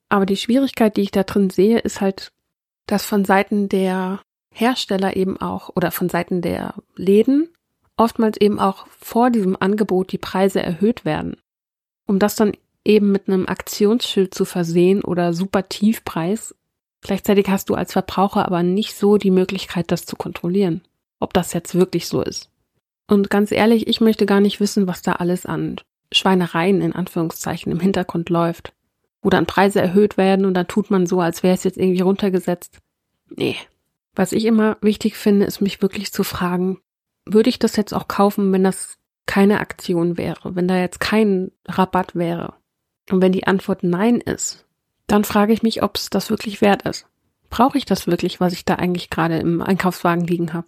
Aber 0.09 0.25
die 0.25 0.37
Schwierigkeit, 0.37 0.97
die 0.97 1.01
ich 1.01 1.11
da 1.11 1.21
drin 1.21 1.51
sehe, 1.51 1.77
ist 1.77 2.01
halt, 2.01 2.31
dass 2.87 3.05
von 3.05 3.25
Seiten 3.25 3.69
der 3.69 4.21
Hersteller 4.51 5.15
eben 5.17 5.39
auch 5.39 5.69
oder 5.75 5.91
von 5.91 6.09
Seiten 6.09 6.41
der 6.41 6.73
Läden 6.95 7.49
oftmals 7.95 8.41
eben 8.41 8.59
auch 8.59 8.87
vor 8.87 9.29
diesem 9.29 9.55
Angebot 9.59 10.11
die 10.11 10.17
Preise 10.17 10.63
erhöht 10.63 11.05
werden. 11.05 11.37
Um 12.07 12.17
das 12.17 12.35
dann 12.35 12.53
eben 12.89 13.11
mit 13.11 13.27
einem 13.27 13.47
Aktionsschild 13.47 14.33
zu 14.33 14.45
versehen 14.45 15.03
oder 15.03 15.31
super 15.33 15.69
Tiefpreis. 15.69 16.55
Gleichzeitig 17.01 17.47
hast 17.47 17.69
du 17.69 17.75
als 17.75 17.93
Verbraucher 17.93 18.45
aber 18.45 18.63
nicht 18.63 18.95
so 18.95 19.17
die 19.17 19.31
Möglichkeit, 19.31 19.91
das 19.91 20.05
zu 20.05 20.15
kontrollieren, 20.15 20.81
ob 21.19 21.31
das 21.33 21.53
jetzt 21.53 21.75
wirklich 21.75 22.07
so 22.07 22.21
ist. 22.21 22.49
Und 23.07 23.29
ganz 23.29 23.51
ehrlich, 23.51 23.87
ich 23.87 24.01
möchte 24.01 24.25
gar 24.25 24.41
nicht 24.41 24.59
wissen, 24.59 24.87
was 24.87 25.03
da 25.03 25.13
alles 25.13 25.45
an 25.45 25.79
Schweinereien 26.11 26.81
in 26.81 26.93
Anführungszeichen 26.93 27.71
im 27.71 27.79
Hintergrund 27.79 28.29
läuft. 28.29 28.73
Wo 29.21 29.29
dann 29.29 29.45
Preise 29.45 29.81
erhöht 29.81 30.17
werden 30.17 30.45
und 30.45 30.55
dann 30.55 30.67
tut 30.67 30.89
man 30.89 31.05
so, 31.05 31.19
als 31.19 31.43
wäre 31.43 31.53
es 31.53 31.63
jetzt 31.63 31.77
irgendwie 31.77 32.01
runtergesetzt. 32.01 32.79
Nee. 33.29 33.55
Was 34.15 34.31
ich 34.31 34.45
immer 34.45 34.77
wichtig 34.81 35.15
finde, 35.15 35.45
ist 35.45 35.61
mich 35.61 35.81
wirklich 35.81 36.11
zu 36.11 36.23
fragen, 36.23 36.79
würde 37.25 37.49
ich 37.49 37.59
das 37.59 37.75
jetzt 37.75 37.93
auch 37.93 38.07
kaufen, 38.07 38.51
wenn 38.51 38.63
das 38.63 38.97
keine 39.27 39.59
Aktion 39.59 40.17
wäre, 40.17 40.55
wenn 40.55 40.67
da 40.67 40.79
jetzt 40.79 40.99
kein 40.99 41.51
Rabatt 41.67 42.15
wäre? 42.15 42.55
Und 43.09 43.21
wenn 43.21 43.31
die 43.31 43.47
Antwort 43.47 43.83
Nein 43.83 44.21
ist, 44.21 44.65
dann 45.07 45.23
frage 45.23 45.53
ich 45.53 45.63
mich, 45.63 45.81
ob 45.83 45.97
es 45.97 46.09
das 46.09 46.29
wirklich 46.29 46.61
wert 46.61 46.83
ist. 46.83 47.07
Brauche 47.49 47.77
ich 47.77 47.85
das 47.85 48.05
wirklich, 48.07 48.39
was 48.39 48.53
ich 48.53 48.65
da 48.65 48.75
eigentlich 48.75 49.09
gerade 49.09 49.37
im 49.37 49.61
Einkaufswagen 49.61 50.25
liegen 50.25 50.53
habe? 50.53 50.67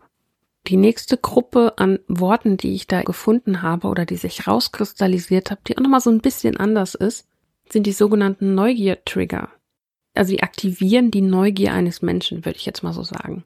Die 0.68 0.78
nächste 0.78 1.18
Gruppe 1.18 1.74
an 1.78 2.00
Worten, 2.08 2.58
die 2.58 2.74
ich 2.74 2.88
da 2.88 3.02
gefunden 3.02 3.62
habe 3.62 3.88
oder 3.88 4.06
die 4.06 4.16
sich 4.16 4.48
rauskristallisiert 4.48 5.52
hat, 5.52 5.68
die 5.68 5.78
auch 5.78 5.82
nochmal 5.82 6.02
so 6.02 6.12
ein 6.12 6.22
bisschen 6.22 6.58
anders 6.58 6.96
ist, 6.96 7.28
sind 7.70 7.86
die 7.88 7.92
sogenannten 7.92 8.54
Neugier-Trigger. 8.54 9.50
Also 10.14 10.34
die 10.34 10.44
aktivieren 10.44 11.10
die 11.10 11.22
Neugier 11.22 11.74
eines 11.74 12.02
Menschen, 12.02 12.46
würde 12.46 12.58
ich 12.58 12.66
jetzt 12.66 12.84
mal 12.84 12.94
so 12.94 13.04
sagen. 13.04 13.44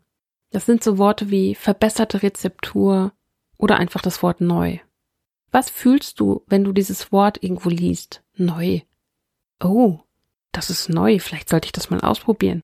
Das 0.51 0.65
sind 0.65 0.83
so 0.83 0.97
Worte 0.97 1.29
wie 1.29 1.55
verbesserte 1.55 2.23
Rezeptur 2.23 3.13
oder 3.57 3.77
einfach 3.77 4.01
das 4.01 4.23
Wort 4.23 4.41
neu. 4.41 4.79
Was 5.51 5.69
fühlst 5.69 6.19
du, 6.19 6.43
wenn 6.47 6.63
du 6.63 6.73
dieses 6.73 7.11
Wort 7.11 7.41
irgendwo 7.41 7.69
liest? 7.69 8.23
Neu. 8.37 8.81
Oh, 9.63 9.99
das 10.51 10.69
ist 10.69 10.89
neu, 10.89 11.19
vielleicht 11.19 11.49
sollte 11.49 11.67
ich 11.67 11.71
das 11.71 11.89
mal 11.89 12.01
ausprobieren. 12.01 12.61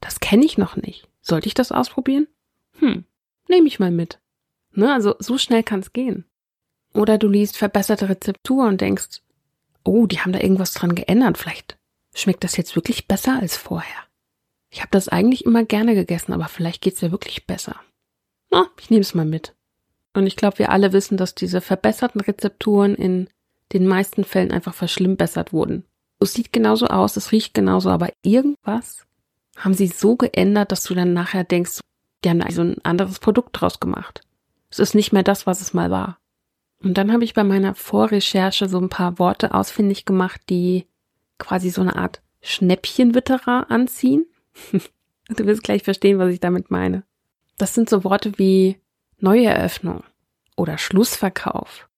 Das 0.00 0.20
kenne 0.20 0.44
ich 0.44 0.58
noch 0.58 0.76
nicht. 0.76 1.08
Sollte 1.20 1.46
ich 1.46 1.54
das 1.54 1.72
ausprobieren? 1.72 2.26
Hm, 2.78 3.04
nehme 3.48 3.68
ich 3.68 3.78
mal 3.78 3.90
mit. 3.90 4.20
Ne, 4.72 4.92
also 4.92 5.14
so 5.18 5.38
schnell 5.38 5.62
kann 5.62 5.80
es 5.80 5.92
gehen. 5.92 6.24
Oder 6.92 7.18
du 7.18 7.28
liest 7.28 7.56
verbesserte 7.56 8.08
Rezeptur 8.08 8.66
und 8.66 8.80
denkst, 8.80 9.20
oh, 9.84 10.06
die 10.06 10.20
haben 10.20 10.32
da 10.32 10.40
irgendwas 10.40 10.72
dran 10.72 10.94
geändert. 10.94 11.38
Vielleicht 11.38 11.78
schmeckt 12.14 12.44
das 12.44 12.56
jetzt 12.56 12.76
wirklich 12.76 13.06
besser 13.06 13.38
als 13.40 13.56
vorher. 13.56 14.04
Ich 14.70 14.80
habe 14.80 14.90
das 14.92 15.08
eigentlich 15.08 15.44
immer 15.44 15.64
gerne 15.64 15.94
gegessen, 15.94 16.32
aber 16.32 16.46
vielleicht 16.46 16.82
geht's 16.82 17.00
ja 17.00 17.10
wirklich 17.10 17.46
besser. 17.46 17.76
Na, 18.50 18.68
ich 18.80 18.90
nehme 18.90 19.02
es 19.02 19.14
mal 19.14 19.24
mit. 19.24 19.54
Und 20.14 20.26
ich 20.26 20.36
glaube, 20.36 20.58
wir 20.58 20.70
alle 20.70 20.92
wissen, 20.92 21.16
dass 21.16 21.34
diese 21.34 21.60
verbesserten 21.60 22.20
Rezepturen 22.20 22.94
in 22.94 23.28
den 23.72 23.86
meisten 23.86 24.24
Fällen 24.24 24.50
einfach 24.50 24.74
verschlimmbessert 24.74 25.52
wurden. 25.52 25.84
Es 26.18 26.34
sieht 26.34 26.52
genauso 26.52 26.86
aus, 26.86 27.16
es 27.16 27.32
riecht 27.32 27.54
genauso, 27.54 27.90
aber 27.90 28.10
irgendwas 28.22 29.06
haben 29.56 29.74
sie 29.74 29.86
so 29.86 30.16
geändert, 30.16 30.72
dass 30.72 30.84
du 30.84 30.94
dann 30.94 31.12
nachher 31.12 31.44
denkst, 31.44 31.80
die 32.24 32.30
haben 32.30 32.42
also 32.42 32.62
ein 32.62 32.76
anderes 32.84 33.18
Produkt 33.18 33.60
draus 33.60 33.80
gemacht. 33.80 34.22
Es 34.70 34.78
ist 34.78 34.94
nicht 34.94 35.12
mehr 35.12 35.22
das, 35.22 35.46
was 35.46 35.60
es 35.60 35.74
mal 35.74 35.90
war. 35.90 36.18
Und 36.82 36.96
dann 36.96 37.12
habe 37.12 37.24
ich 37.24 37.34
bei 37.34 37.44
meiner 37.44 37.74
Vorrecherche 37.74 38.68
so 38.68 38.78
ein 38.78 38.88
paar 38.88 39.18
Worte 39.18 39.54
ausfindig 39.54 40.04
gemacht, 40.04 40.40
die 40.48 40.86
quasi 41.38 41.70
so 41.70 41.82
eine 41.82 41.96
Art 41.96 42.22
Schnäppchenwitterer 42.40 43.70
anziehen. 43.70 44.26
du 45.28 45.46
wirst 45.46 45.62
gleich 45.62 45.82
verstehen, 45.82 46.18
was 46.18 46.32
ich 46.32 46.40
damit 46.40 46.70
meine. 46.70 47.04
Das 47.58 47.74
sind 47.74 47.90
so 47.90 48.04
Worte 48.04 48.38
wie 48.38 48.80
Neueröffnung 49.18 50.02
oder 50.56 50.78
Schlussverkauf, 50.78 51.89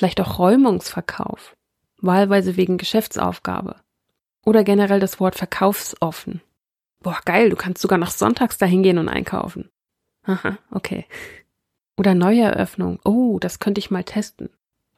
vielleicht 0.00 0.22
auch 0.22 0.38
Räumungsverkauf, 0.38 1.54
wahlweise 2.00 2.56
wegen 2.56 2.78
Geschäftsaufgabe 2.78 3.76
oder 4.46 4.64
generell 4.64 4.98
das 4.98 5.20
Wort 5.20 5.34
verkaufsoffen. 5.34 6.40
Boah, 7.02 7.20
geil, 7.26 7.50
du 7.50 7.56
kannst 7.56 7.82
sogar 7.82 7.98
noch 7.98 8.10
sonntags 8.10 8.56
dahin 8.56 8.82
gehen 8.82 8.96
und 8.96 9.10
einkaufen. 9.10 9.68
Aha, 10.22 10.56
okay. 10.70 11.04
Oder 11.98 12.14
Neueröffnung. 12.14 12.98
Oh, 13.04 13.38
das 13.40 13.58
könnte 13.58 13.78
ich 13.78 13.90
mal 13.90 14.02
testen. 14.02 14.48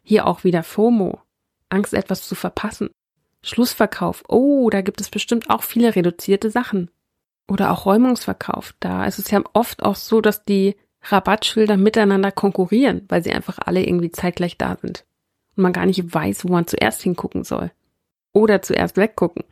Hier 0.04 0.28
auch 0.28 0.44
wieder 0.44 0.62
FOMO. 0.62 1.20
Angst, 1.68 1.94
etwas 1.94 2.28
zu 2.28 2.36
verpassen. 2.36 2.90
Schlussverkauf. 3.42 4.22
Oh, 4.28 4.70
da 4.70 4.82
gibt 4.82 5.00
es 5.00 5.10
bestimmt 5.10 5.50
auch 5.50 5.64
viele 5.64 5.96
reduzierte 5.96 6.48
Sachen. 6.48 6.92
Oder 7.48 7.72
auch 7.72 7.86
Räumungsverkauf. 7.86 8.72
Da 8.78 9.04
ist 9.06 9.18
es 9.18 9.32
ja 9.32 9.42
oft 9.52 9.82
auch 9.82 9.96
so, 9.96 10.20
dass 10.20 10.44
die 10.44 10.76
Rabattschilder 11.04 11.76
miteinander 11.76 12.32
konkurrieren, 12.32 13.04
weil 13.08 13.22
sie 13.22 13.32
einfach 13.32 13.58
alle 13.58 13.84
irgendwie 13.84 14.10
zeitgleich 14.10 14.56
da 14.56 14.76
sind. 14.80 15.04
Und 15.56 15.62
man 15.62 15.72
gar 15.72 15.86
nicht 15.86 16.12
weiß, 16.12 16.44
wo 16.44 16.52
man 16.52 16.66
zuerst 16.66 17.02
hingucken 17.02 17.44
soll. 17.44 17.70
Oder 18.32 18.62
zuerst 18.62 18.96
weggucken. 18.96 19.44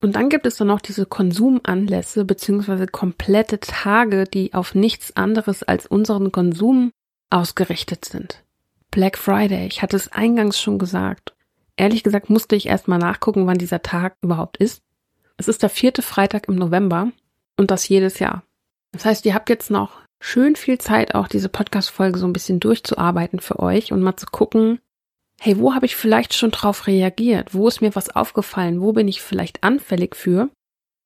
Und 0.00 0.16
dann 0.16 0.28
gibt 0.28 0.44
es 0.44 0.56
dann 0.56 0.68
noch 0.68 0.80
diese 0.80 1.06
Konsumanlässe 1.06 2.24
beziehungsweise 2.24 2.86
komplette 2.86 3.60
Tage, 3.60 4.24
die 4.24 4.52
auf 4.52 4.74
nichts 4.74 5.16
anderes 5.16 5.62
als 5.62 5.86
unseren 5.86 6.32
Konsum 6.32 6.90
ausgerichtet 7.30 8.04
sind. 8.04 8.42
Black 8.90 9.16
Friday, 9.16 9.66
ich 9.66 9.82
hatte 9.82 9.96
es 9.96 10.12
eingangs 10.12 10.60
schon 10.60 10.78
gesagt. 10.78 11.34
Ehrlich 11.76 12.02
gesagt 12.02 12.30
musste 12.30 12.54
ich 12.54 12.66
erst 12.66 12.86
mal 12.86 12.98
nachgucken, 12.98 13.46
wann 13.46 13.58
dieser 13.58 13.82
Tag 13.82 14.16
überhaupt 14.20 14.58
ist. 14.58 14.82
Es 15.36 15.48
ist 15.48 15.62
der 15.62 15.70
vierte 15.70 16.02
Freitag 16.02 16.48
im 16.48 16.54
November 16.54 17.10
und 17.56 17.70
das 17.70 17.88
jedes 17.88 18.18
Jahr. 18.18 18.44
Das 18.92 19.04
heißt, 19.04 19.26
ihr 19.26 19.34
habt 19.34 19.48
jetzt 19.48 19.70
noch 19.70 20.03
schön 20.24 20.56
viel 20.56 20.78
Zeit, 20.78 21.14
auch 21.14 21.28
diese 21.28 21.50
Podcast-Folge 21.50 22.18
so 22.18 22.26
ein 22.26 22.32
bisschen 22.32 22.58
durchzuarbeiten 22.58 23.40
für 23.40 23.60
euch 23.60 23.92
und 23.92 24.00
mal 24.00 24.16
zu 24.16 24.24
gucken, 24.26 24.80
hey, 25.38 25.58
wo 25.58 25.74
habe 25.74 25.84
ich 25.84 25.96
vielleicht 25.96 26.32
schon 26.32 26.50
drauf 26.50 26.86
reagiert? 26.86 27.52
Wo 27.52 27.68
ist 27.68 27.82
mir 27.82 27.94
was 27.94 28.08
aufgefallen? 28.08 28.80
Wo 28.80 28.94
bin 28.94 29.06
ich 29.06 29.20
vielleicht 29.20 29.62
anfällig 29.62 30.16
für? 30.16 30.48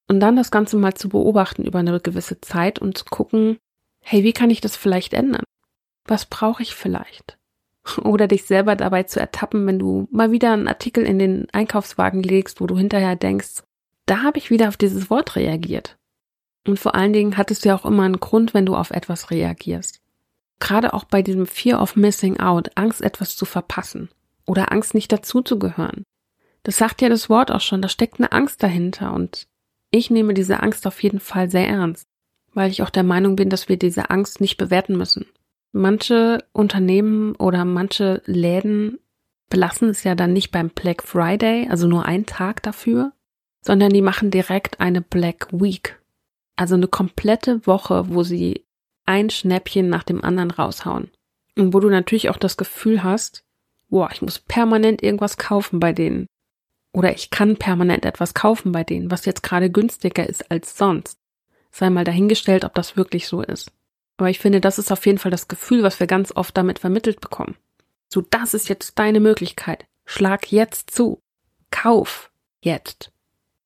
Und 0.09 0.21
dann 0.21 0.37
das 0.37 0.53
Ganze 0.53 0.77
mal 0.77 0.95
zu 0.95 1.09
beobachten 1.09 1.65
über 1.65 1.81
eine 1.81 1.99
gewisse 2.01 2.41
Zeit 2.41 2.79
und 2.79 2.97
zu 2.97 3.07
gucken, 3.07 3.59
hey, 4.05 4.23
wie 4.23 4.33
kann 4.33 4.51
ich 4.51 4.61
das 4.61 4.77
vielleicht 4.77 5.13
ändern? 5.13 5.45
Was 6.07 6.27
brauche 6.27 6.63
ich 6.63 6.75
vielleicht? 6.77 7.39
Oder 8.05 8.29
dich 8.29 8.45
selber 8.45 8.77
dabei 8.77 9.03
zu 9.03 9.19
ertappen, 9.19 9.67
wenn 9.67 9.81
du 9.81 10.07
mal 10.13 10.31
wieder 10.31 10.53
einen 10.53 10.69
Artikel 10.69 11.05
in 11.05 11.19
den 11.19 11.49
Einkaufswagen 11.53 12.23
legst, 12.23 12.61
wo 12.61 12.69
du 12.69 12.79
hinterher 12.79 13.17
denkst, 13.17 13.63
da 14.07 14.23
habe 14.23 14.39
ich 14.39 14.51
wieder 14.51 14.69
auf 14.69 14.77
dieses 14.77 15.11
Wort 15.11 15.35
reagiert. 15.35 15.98
Und 16.69 16.79
vor 16.79 16.95
allen 16.95 17.15
Dingen 17.15 17.39
hattest 17.39 17.65
du 17.65 17.71
ja 17.71 17.77
auch 17.77 17.87
immer 17.87 18.03
einen 18.03 18.21
Grund, 18.21 18.53
wenn 18.53 18.67
du 18.67 18.77
auf 18.77 18.91
etwas 18.91 19.31
reagierst. 19.31 20.03
Gerade 20.61 20.93
auch 20.93 21.05
bei 21.05 21.23
diesem 21.23 21.47
Fear 21.47 21.81
of 21.81 21.97
Missing 21.97 22.41
Out, 22.41 22.73
Angst, 22.75 23.01
etwas 23.01 23.37
zu 23.37 23.47
verpassen 23.47 24.11
oder 24.45 24.71
Angst 24.71 24.93
nicht 24.93 25.11
dazuzugehören. 25.11 26.03
Das 26.65 26.77
sagt 26.77 27.01
ja 27.01 27.09
das 27.09 27.31
Wort 27.31 27.51
auch 27.51 27.63
schon, 27.63 27.81
da 27.81 27.89
steckt 27.89 28.21
eine 28.21 28.33
Angst 28.33 28.63
dahinter 28.63 29.15
und 29.15 29.47
ich 29.91 30.11
nehme 30.11 30.35
diese 30.35 30.63
Angst 30.63 30.87
auf 30.87 31.03
jeden 31.03 31.21
Fall 31.21 31.51
sehr 31.51 31.67
ernst, 31.67 32.07
weil 32.53 32.71
ich 32.71 32.83
auch 32.83 32.91
der 32.91 33.03
Meinung 33.03 33.35
bin, 33.35 33.49
dass 33.49 33.71
wir 33.71 33.79
diese 33.79 34.11
Angst 34.11 34.43
nicht 34.43 34.59
bewerten 34.59 34.99
müssen. 34.99 35.25
Manche 35.73 36.45
Unternehmen 36.53 37.35
oder 37.37 37.65
manche 37.65 38.21
Läden 38.27 38.99
belassen 39.49 39.89
es 39.89 40.05
ja 40.05 40.15
dann 40.15 40.35
nicht 40.35 40.51
beim 40.51 40.69
Black 40.69 41.03
Friday, 41.03 41.67
also 41.71 41.89
nur 41.89 42.05
einen 42.05 42.27
Tag 42.27 42.63
dafür, 42.63 43.13
sondern 43.63 43.89
die 43.89 44.03
machen 44.03 44.31
direkt 44.31 44.81
eine 44.81 45.01
Black 45.01 45.49
Week. 45.51 45.98
Also 46.59 46.75
eine 46.75 46.89
komplette 46.89 47.65
Woche, 47.69 48.09
wo 48.09 48.25
sie 48.25 48.67
ein 49.07 49.31
Schnäppchen 49.31 49.89
nach 49.89 50.03
dem 50.03 50.25
anderen 50.25 50.51
raushauen. 50.51 51.09
Und 51.57 51.73
wo 51.73 51.79
du 51.79 51.89
natürlich 51.89 52.31
auch 52.31 52.37
das 52.37 52.57
Gefühl 52.57 53.05
hast, 53.05 53.45
boah, 53.89 54.11
ich 54.13 54.23
muss 54.23 54.41
permanent 54.41 55.01
irgendwas 55.01 55.37
kaufen 55.37 55.79
bei 55.79 55.93
denen. 55.93 56.27
Oder 56.93 57.15
ich 57.15 57.31
kann 57.31 57.59
permanent 57.59 58.05
etwas 58.05 58.35
kaufen 58.35 58.73
bei 58.73 58.83
denen, 58.83 59.09
was 59.09 59.25
jetzt 59.25 59.45
gerade 59.45 59.71
günstiger 59.71 60.29
ist 60.29 60.51
als 60.51 60.77
sonst. 60.77 61.21
Sei 61.71 61.91
mal 61.91 62.03
dahingestellt, 62.05 62.65
ob 62.65 62.75
das 62.75 62.97
wirklich 62.97 63.29
so 63.29 63.41
ist. 63.41 63.71
Aber 64.17 64.29
ich 64.29 64.41
finde, 64.41 64.61
das 64.61 64.81
ist 64.81 64.91
auf 64.91 65.07
jeden 65.07 65.19
Fall 65.19 65.31
das 65.31 65.47
Gefühl, 65.47 65.85
was 65.85 66.01
wir 66.01 66.09
ganz 66.09 66.35
oft 66.35 66.57
damit 66.57 66.81
vermittelt 66.81 67.21
bekommen. 67.21 67.55
So, 68.09 68.21
das 68.21 68.53
ist 68.53 68.69
jetzt 68.69 68.99
deine 68.99 69.21
Möglichkeit. 69.21 69.87
Schlag 70.07 70.51
jetzt 70.51 70.91
zu. 70.91 71.23
Kauf. 71.71 72.33
Jetzt. 72.61 73.13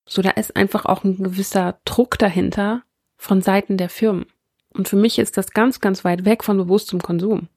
So, 0.05 0.21
da 0.21 0.31
ist 0.31 0.55
einfach 0.55 0.85
auch 0.85 1.03
ein 1.03 1.17
gewisser 1.17 1.79
Druck 1.85 2.17
dahinter 2.19 2.83
von 3.15 3.41
Seiten 3.41 3.77
der 3.77 3.89
Firmen. 3.89 4.25
Und 4.73 4.87
für 4.87 4.95
mich 4.95 5.19
ist 5.19 5.37
das 5.37 5.51
ganz, 5.51 5.79
ganz 5.79 6.03
weit 6.03 6.25
weg 6.25 6.43
von 6.43 6.57
bewusstem 6.57 7.01
Konsum. 7.01 7.47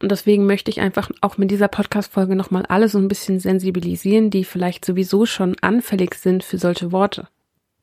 Und 0.00 0.12
deswegen 0.12 0.46
möchte 0.46 0.70
ich 0.70 0.80
einfach 0.80 1.10
auch 1.22 1.38
mit 1.38 1.50
dieser 1.50 1.68
Podcast-Folge 1.68 2.36
nochmal 2.36 2.64
alle 2.66 2.88
so 2.88 2.98
ein 2.98 3.08
bisschen 3.08 3.40
sensibilisieren, 3.40 4.30
die 4.30 4.44
vielleicht 4.44 4.84
sowieso 4.84 5.26
schon 5.26 5.56
anfällig 5.60 6.14
sind 6.14 6.44
für 6.44 6.58
solche 6.58 6.92
Worte. 6.92 7.28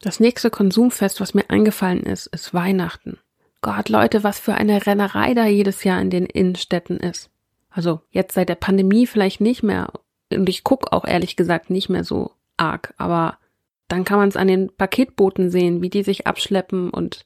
Das 0.02 0.20
nächste 0.20 0.50
Konsumfest, 0.50 1.20
was 1.20 1.34
mir 1.34 1.50
eingefallen 1.50 2.04
ist, 2.04 2.28
ist 2.28 2.54
Weihnachten. 2.54 3.18
Gott, 3.62 3.90
Leute, 3.90 4.24
was 4.24 4.40
für 4.40 4.54
eine 4.54 4.86
Rennerei 4.86 5.34
da 5.34 5.46
jedes 5.46 5.84
Jahr 5.84 6.00
in 6.00 6.10
den 6.10 6.26
Innenstädten 6.26 6.98
ist. 6.98 7.30
Also 7.70 8.02
jetzt 8.12 8.36
seit 8.36 8.48
der 8.48 8.56
Pandemie 8.56 9.08
vielleicht 9.08 9.42
nicht 9.42 9.64
mehr. 9.64 9.92
Und 10.32 10.48
ich 10.48 10.64
guck 10.64 10.94
auch 10.94 11.06
ehrlich 11.06 11.36
gesagt 11.36 11.70
nicht 11.70 11.90
mehr 11.90 12.04
so 12.04 12.32
arg. 12.56 12.94
Aber 12.98 13.38
dann 13.88 14.04
kann 14.04 14.20
man 14.20 14.30
es 14.30 14.36
an 14.36 14.48
den 14.48 14.76
Paketbooten 14.76 15.50
sehen, 15.50 15.82
wie 15.82 15.90
die 15.90 16.04
sich 16.04 16.28
abschleppen 16.28 16.90
und 16.90 17.26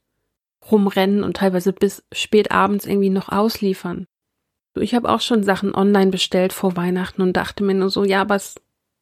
rumrennen 0.72 1.24
und 1.24 1.38
teilweise 1.38 1.74
bis 1.74 2.04
spät 2.12 2.52
abends 2.52 2.86
irgendwie 2.86 3.10
noch 3.10 3.30
ausliefern. 3.30 4.08
Ich 4.76 4.94
habe 4.94 5.10
auch 5.10 5.22
schon 5.22 5.44
Sachen 5.44 5.74
online 5.74 6.12
bestellt 6.12 6.54
vor 6.54 6.76
Weihnachten 6.76 7.22
und 7.22 7.34
dachte 7.34 7.64
mir 7.64 7.74
nur 7.74 7.90
so, 7.90 8.04
ja, 8.04 8.22
aber 8.22 8.36
es 8.36 8.56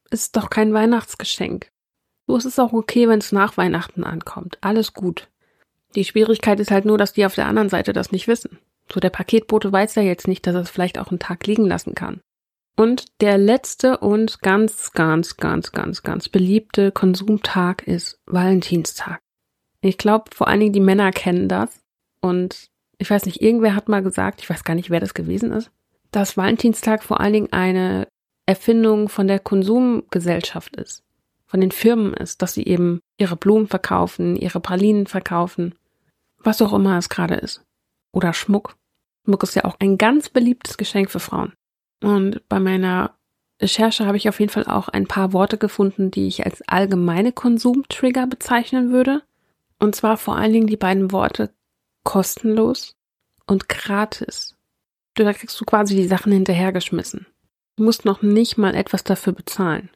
ist 0.09 0.35
doch 0.35 0.49
kein 0.49 0.73
Weihnachtsgeschenk. 0.73 1.69
So 2.25 2.35
ist 2.35 2.45
es 2.45 2.59
auch 2.59 2.73
okay, 2.73 3.07
wenn 3.07 3.19
es 3.19 3.31
nach 3.31 3.57
Weihnachten 3.57 4.03
ankommt. 4.03 4.57
Alles 4.61 4.93
gut. 4.93 5.29
Die 5.95 6.05
Schwierigkeit 6.05 6.59
ist 6.59 6.71
halt 6.71 6.85
nur, 6.85 6.97
dass 6.97 7.13
die 7.13 7.25
auf 7.25 7.35
der 7.35 7.47
anderen 7.47 7.69
Seite 7.69 7.93
das 7.93 8.11
nicht 8.11 8.27
wissen. 8.27 8.59
So 8.91 8.99
der 8.99 9.09
Paketbote 9.09 9.71
weiß 9.71 9.95
ja 9.95 10.01
jetzt 10.01 10.27
nicht, 10.27 10.45
dass 10.45 10.55
er 10.55 10.61
es 10.61 10.69
vielleicht 10.69 10.99
auch 10.99 11.09
einen 11.09 11.19
Tag 11.19 11.45
liegen 11.47 11.65
lassen 11.65 11.95
kann. 11.95 12.21
Und 12.79 13.21
der 13.21 13.39
letzte 13.39 13.97
und 13.97 14.41
ganz, 14.43 14.91
ganz, 14.91 15.35
ganz, 15.37 15.71
ganz, 15.71 16.03
ganz 16.03 16.29
beliebte 16.29 16.91
Konsumtag 16.91 17.87
ist 17.87 18.21
Valentinstag. 18.27 19.19
Ich 19.81 19.97
glaube, 19.97 20.25
vor 20.31 20.47
allen 20.47 20.59
Dingen 20.59 20.73
die 20.73 20.79
Männer 20.79 21.11
kennen 21.11 21.49
das. 21.49 21.81
Und 22.21 22.69
ich 22.99 23.09
weiß 23.09 23.25
nicht, 23.25 23.41
irgendwer 23.41 23.75
hat 23.75 23.89
mal 23.89 24.03
gesagt, 24.03 24.41
ich 24.41 24.49
weiß 24.49 24.63
gar 24.63 24.75
nicht, 24.75 24.91
wer 24.91 24.99
das 24.99 25.15
gewesen 25.15 25.51
ist, 25.51 25.71
dass 26.11 26.37
Valentinstag 26.37 27.03
vor 27.03 27.19
allen 27.19 27.33
Dingen 27.33 27.51
eine 27.51 28.07
Erfindung 28.45 29.09
von 29.09 29.27
der 29.27 29.39
Konsumgesellschaft 29.39 30.75
ist, 30.75 31.03
von 31.47 31.61
den 31.61 31.71
Firmen 31.71 32.13
ist, 32.13 32.43
dass 32.43 32.53
sie 32.53 32.65
eben 32.65 32.99
ihre 33.17 33.35
Blumen 33.37 33.67
verkaufen, 33.67 34.35
ihre 34.35 34.59
Pralinen 34.59 35.07
verkaufen, 35.07 35.73
was 36.37 36.61
auch 36.61 36.73
immer 36.73 36.99
es 36.99 37.09
gerade 37.09 37.35
ist. 37.35 37.63
Oder 38.13 38.33
Schmuck. 38.33 38.75
Schmuck 39.25 39.41
ist 39.41 39.55
ja 39.55 39.65
auch 39.65 39.77
ein 39.79 39.97
ganz 39.97 40.29
beliebtes 40.29 40.77
Geschenk 40.77 41.09
für 41.09 41.19
Frauen. 41.19 41.53
Und 42.03 42.47
bei 42.47 42.59
meiner 42.59 43.15
Recherche 43.61 44.05
habe 44.05 44.17
ich 44.17 44.29
auf 44.29 44.39
jeden 44.39 44.51
Fall 44.51 44.65
auch 44.65 44.87
ein 44.87 45.07
paar 45.07 45.33
Worte 45.33 45.57
gefunden, 45.57 46.11
die 46.11 46.27
ich 46.27 46.45
als 46.45 46.61
allgemeine 46.67 47.31
Konsumtrigger 47.31 48.27
bezeichnen 48.27 48.91
würde. 48.91 49.23
Und 49.79 49.95
zwar 49.95 50.17
vor 50.17 50.35
allen 50.35 50.53
Dingen 50.53 50.67
die 50.67 50.77
beiden 50.77 51.11
Worte 51.11 51.51
kostenlos 52.03 52.95
und 53.45 53.67
gratis. 53.69 54.55
Da 55.15 55.33
kriegst 55.33 55.59
du 55.59 55.65
quasi 55.65 55.95
die 55.95 56.07
Sachen 56.07 56.31
hinterhergeschmissen. 56.31 57.25
Du 57.75 57.83
musst 57.83 58.05
noch 58.05 58.21
nicht 58.21 58.57
mal 58.57 58.75
etwas 58.75 59.03
dafür 59.03 59.33
bezahlen. 59.33 59.89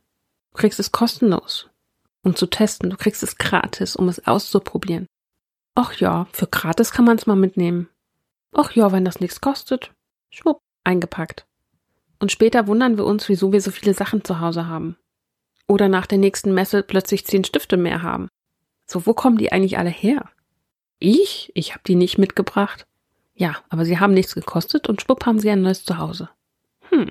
Du 0.52 0.58
kriegst 0.58 0.80
es 0.80 0.92
kostenlos, 0.92 1.70
um 2.24 2.36
zu 2.36 2.48
testen. 2.48 2.90
Du 2.90 2.98
kriegst 2.98 3.22
es 3.24 3.38
gratis, 3.38 3.96
um 3.96 4.10
es 4.10 4.26
auszuprobieren. 4.26 5.08
Ach 5.76 5.94
ja, 5.94 6.28
für 6.34 6.48
gratis 6.48 6.92
kann 6.92 7.06
man 7.06 7.18
es 7.18 7.28
mal 7.28 7.36
mitnehmen. 7.36 7.90
Ach 8.54 8.72
ja, 8.74 8.92
wenn 8.92 9.06
das 9.06 9.20
nichts 9.20 9.40
kostet, 9.40 9.94
schwupp, 10.32 10.60
eingepackt. 10.84 11.46
Und 12.22 12.32
später 12.32 12.68
wundern 12.68 12.98
wir 12.98 13.06
uns, 13.06 13.28
wieso 13.30 13.52
wir 13.52 13.62
so 13.62 13.72
viele 13.72 13.96
Sachen 13.96 14.24
zu 14.24 14.40
Hause 14.40 14.68
haben. 14.68 14.96
Oder 15.68 15.90
nach 15.90 16.06
der 16.06 16.20
nächsten 16.20 16.54
Messe 16.54 16.84
plötzlich 16.84 17.26
zehn 17.26 17.44
Stifte 17.44 17.78
mehr 17.78 18.04
haben. 18.04 18.28
So, 18.86 19.08
wo 19.08 19.16
kommen 19.16 19.38
die 19.38 19.52
eigentlich 19.52 19.80
alle 19.80 19.90
her? 19.90 20.30
Ich? 21.00 21.52
Ich 21.56 21.72
habe 21.72 21.82
die 21.88 21.96
nicht 21.96 22.20
mitgebracht. 22.20 22.86
Ja, 23.34 23.56
aber 23.70 23.86
sie 23.86 24.00
haben 24.00 24.14
nichts 24.14 24.36
gekostet 24.36 24.88
und 24.88 25.02
schwupp 25.02 25.26
haben 25.26 25.40
sie 25.40 25.50
ein 25.50 25.64
neues 25.64 25.84
Zuhause. 25.84 26.30
Hm. 26.90 27.10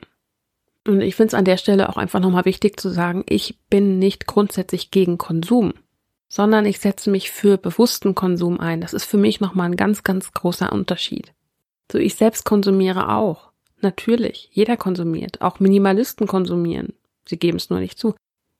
Und 0.86 1.00
ich 1.00 1.16
finde 1.16 1.28
es 1.28 1.34
an 1.34 1.44
der 1.44 1.56
Stelle 1.56 1.88
auch 1.88 1.96
einfach 1.96 2.20
nochmal 2.20 2.44
wichtig 2.44 2.78
zu 2.78 2.88
sagen, 2.88 3.24
ich 3.28 3.58
bin 3.68 3.98
nicht 3.98 4.28
grundsätzlich 4.28 4.92
gegen 4.92 5.18
Konsum, 5.18 5.74
sondern 6.28 6.66
ich 6.66 6.78
setze 6.78 7.10
mich 7.10 7.32
für 7.32 7.58
bewussten 7.58 8.14
Konsum 8.14 8.60
ein. 8.60 8.80
Das 8.80 8.92
ist 8.92 9.06
für 9.06 9.18
mich 9.18 9.40
nochmal 9.40 9.70
ein 9.70 9.76
ganz, 9.76 10.04
ganz 10.04 10.32
großer 10.32 10.72
Unterschied. 10.72 11.32
So, 11.90 11.98
ich 11.98 12.14
selbst 12.14 12.44
konsumiere 12.44 13.08
auch. 13.08 13.49
Natürlich, 13.80 14.48
jeder 14.52 14.76
konsumiert. 14.76 15.40
Auch 15.40 15.60
Minimalisten 15.60 16.26
konsumieren. 16.26 16.94
Sie 17.24 17.38
geben 17.38 17.56
es 17.56 17.70
nur 17.70 17.80
nicht 17.80 17.98
zu. 17.98 18.14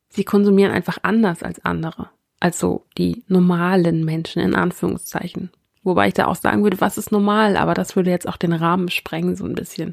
Sie 0.09 0.25
konsumieren 0.25 0.73
einfach 0.73 0.99
anders 1.03 1.43
als 1.43 1.65
andere. 1.65 2.11
Also 2.41 2.87
die 2.97 3.23
normalen 3.29 4.05
Menschen 4.05 4.41
in 4.41 4.55
Anführungszeichen. 4.55 5.51
Wobei 5.83 6.09
ich 6.09 6.15
da 6.15 6.27
auch 6.27 6.37
sagen 6.37 6.63
würde, 6.63 6.81
was 6.81 6.99
ist 6.99 7.13
normal, 7.13 7.57
aber 7.57 7.75
das 7.75 7.97
würde 7.97 8.11
jetzt 8.11 8.29
auch 8.29 8.37
den 8.37 8.53
Rahmen 8.53 8.89
sprengen 8.91 9.37
so 9.37 9.45
ein 9.45 9.55
bisschen. 9.55 9.93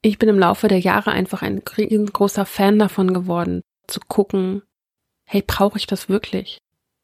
Ich 0.00 0.18
bin 0.18 0.28
im 0.28 0.38
Laufe 0.38 0.68
der 0.68 0.78
Jahre 0.78 1.10
einfach 1.10 1.42
ein 1.42 1.58
riesengroßer 1.58 2.46
Fan 2.46 2.78
davon 2.78 3.12
geworden, 3.12 3.62
zu 3.86 4.00
gucken, 4.06 4.62
hey, 5.24 5.42
brauche 5.46 5.78
ich 5.78 5.86
das 5.86 6.08
wirklich? 6.08 6.58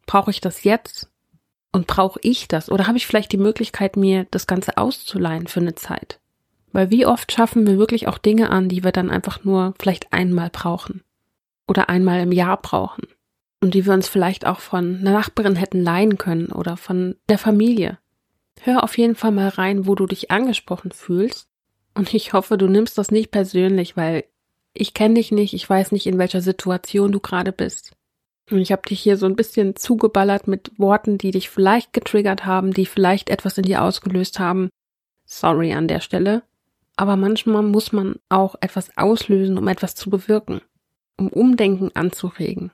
Brauche 0.07 0.31
ich 0.31 0.41
das 0.41 0.65
jetzt? 0.65 1.11
Und 1.73 1.87
brauche 1.87 2.21
ich 2.23 2.47
das? 2.47 2.71
Oder 2.71 2.87
habe 2.87 2.99
ich 2.99 3.07
vielleicht 3.07 3.33
die 3.33 3.37
Möglichkeit, 3.37 3.97
mir 3.97 4.27
das 4.31 4.47
Ganze 4.47 4.77
auszuleihen 4.77 5.49
für 5.49 5.61
eine 5.61 5.75
Zeit? 5.75 6.21
Weil 6.75 6.91
wie 6.91 7.07
oft 7.07 7.31
schaffen 7.31 7.69
wir 7.69 7.79
wirklich 7.79 8.09
auch 8.09 8.19
Dinge 8.19 8.51
an, 8.51 8.69
die 8.69 8.83
wir 8.83 8.91
dann 8.91 9.09
einfach 9.09 9.45
nur 9.45 9.75
vielleicht 9.79 10.13
einmal 10.13 10.51
brauchen 10.51 11.05
oder 11.69 11.89
einmal 11.89 12.21
im 12.21 12.33
Jahr 12.33 12.61
brauchen 12.61 13.07
und 13.63 13.75
die 13.75 13.87
wir 13.87 13.93
uns 13.93 14.09
vielleicht 14.09 14.45
auch 14.45 14.59
von 14.59 14.97
einer 14.97 15.13
Nachbarin 15.13 15.55
hätten 15.55 15.81
leihen 15.81 16.19
können 16.19 16.49
oder 16.49 16.77
von 16.77 17.15
der 17.29 17.39
Familie. 17.39 17.99
Hör 18.61 18.83
auf 18.83 18.99
jeden 18.99 19.15
Fall 19.15 19.31
mal 19.31 19.51
rein, 19.51 19.87
wo 19.87 19.95
du 19.95 20.07
dich 20.07 20.33
angesprochen 20.33 20.91
fühlst 20.91 21.49
und 21.95 22.13
ich 22.13 22.33
hoffe, 22.33 22.59
du 22.59 22.67
nimmst 22.67 22.99
das 22.99 23.13
nicht 23.13 23.31
persönlich, 23.31 23.97
weil 23.97 24.25
ich 24.73 24.95
kenne 24.95 25.15
dich 25.15 25.31
nicht, 25.31 25.55
ich 25.55 25.71
weiß 25.71 25.93
nicht, 25.93 26.09
in 26.09 26.19
welcher 26.19 26.41
Situation 26.41 27.13
du 27.13 27.21
gerade 27.21 27.53
bist. 27.53 27.93
Und 28.51 28.59
ich 28.59 28.73
habe 28.73 28.83
dich 28.83 29.01
hier 29.01 29.17
so 29.17 29.27
ein 29.27 29.37
bisschen 29.37 29.77
zugeballert 29.77 30.49
mit 30.49 30.73
Worten, 30.77 31.19
die 31.19 31.31
dich 31.31 31.51
vielleicht 31.51 31.93
getriggert 31.93 32.45
haben, 32.45 32.73
die 32.73 32.85
vielleicht 32.85 33.31
etwas 33.31 33.59
in 33.59 33.63
dir 33.63 33.85
ausgelöst 33.85 34.41
haben. 34.41 34.71
Sorry 35.25 35.73
an 35.73 35.87
der 35.87 36.01
Stelle. 36.01 36.43
Aber 36.97 37.17
manchmal 37.17 37.63
muss 37.63 37.93
man 37.93 38.17
auch 38.29 38.55
etwas 38.61 38.97
auslösen, 38.97 39.59
um 39.59 39.67
etwas 39.69 39.95
zu 39.95 40.11
bewirken, 40.11 40.61
um 41.19 41.29
Umdenken 41.29 41.91
anzuregen. 41.95 42.71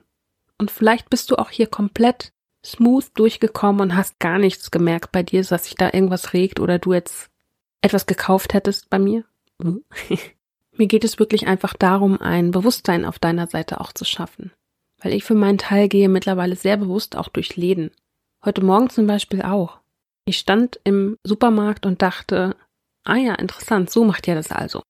Und 0.57 0.69
vielleicht 0.69 1.09
bist 1.09 1.31
du 1.31 1.37
auch 1.37 1.49
hier 1.49 1.67
komplett 1.67 2.31
smooth 2.63 3.05
durchgekommen 3.15 3.81
und 3.81 3.95
hast 3.95 4.19
gar 4.19 4.37
nichts 4.37 4.69
gemerkt 4.69 5.11
bei 5.11 5.23
dir, 5.23 5.43
dass 5.43 5.65
sich 5.65 5.75
da 5.75 5.89
irgendwas 5.91 6.33
regt 6.33 6.59
oder 6.59 6.77
du 6.77 6.93
jetzt 6.93 7.31
etwas 7.81 8.05
gekauft 8.05 8.53
hättest 8.53 8.89
bei 8.89 8.99
mir. 8.99 9.23
mir 9.57 10.87
geht 10.87 11.03
es 11.03 11.19
wirklich 11.19 11.47
einfach 11.47 11.73
darum, 11.73 12.21
ein 12.21 12.51
Bewusstsein 12.51 13.05
auf 13.05 13.17
deiner 13.17 13.47
Seite 13.47 13.81
auch 13.81 13.91
zu 13.91 14.05
schaffen. 14.05 14.51
Weil 15.01 15.13
ich 15.13 15.23
für 15.23 15.33
meinen 15.33 15.57
Teil 15.57 15.87
gehe 15.87 16.09
mittlerweile 16.09 16.55
sehr 16.55 16.77
bewusst 16.77 17.15
auch 17.15 17.29
durch 17.29 17.55
Läden. 17.55 17.89
Heute 18.45 18.63
Morgen 18.63 18.89
zum 18.91 19.07
Beispiel 19.07 19.41
auch. 19.41 19.79
Ich 20.25 20.37
stand 20.37 20.79
im 20.83 21.17
Supermarkt 21.23 21.87
und 21.87 22.03
dachte, 22.03 22.55
Ah 23.03 23.15
ja, 23.15 23.35
interessant, 23.35 23.89
so 23.89 24.03
macht 24.03 24.27
ihr 24.27 24.35
das 24.35 24.51
also. 24.51 24.81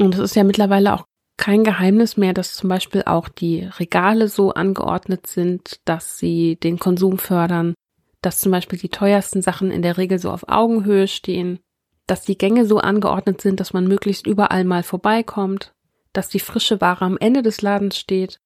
Und 0.00 0.14
es 0.14 0.20
ist 0.20 0.36
ja 0.36 0.44
mittlerweile 0.44 0.94
auch 0.94 1.04
kein 1.36 1.64
Geheimnis 1.64 2.16
mehr, 2.16 2.34
dass 2.34 2.54
zum 2.54 2.68
Beispiel 2.68 3.02
auch 3.06 3.28
die 3.28 3.64
Regale 3.78 4.28
so 4.28 4.52
angeordnet 4.52 5.26
sind, 5.26 5.80
dass 5.84 6.18
sie 6.18 6.56
den 6.56 6.78
Konsum 6.78 7.18
fördern, 7.18 7.74
dass 8.20 8.40
zum 8.40 8.52
Beispiel 8.52 8.78
die 8.78 8.88
teuersten 8.88 9.42
Sachen 9.42 9.70
in 9.70 9.82
der 9.82 9.96
Regel 9.96 10.18
so 10.18 10.30
auf 10.30 10.48
Augenhöhe 10.48 11.08
stehen, 11.08 11.58
dass 12.06 12.22
die 12.22 12.38
Gänge 12.38 12.66
so 12.66 12.78
angeordnet 12.78 13.40
sind, 13.40 13.60
dass 13.60 13.72
man 13.72 13.86
möglichst 13.86 14.26
überall 14.26 14.64
mal 14.64 14.82
vorbeikommt, 14.82 15.72
dass 16.12 16.28
die 16.28 16.40
frische 16.40 16.80
Ware 16.80 17.04
am 17.04 17.18
Ende 17.18 17.42
des 17.42 17.62
Ladens 17.62 17.98
steht. 17.98 18.38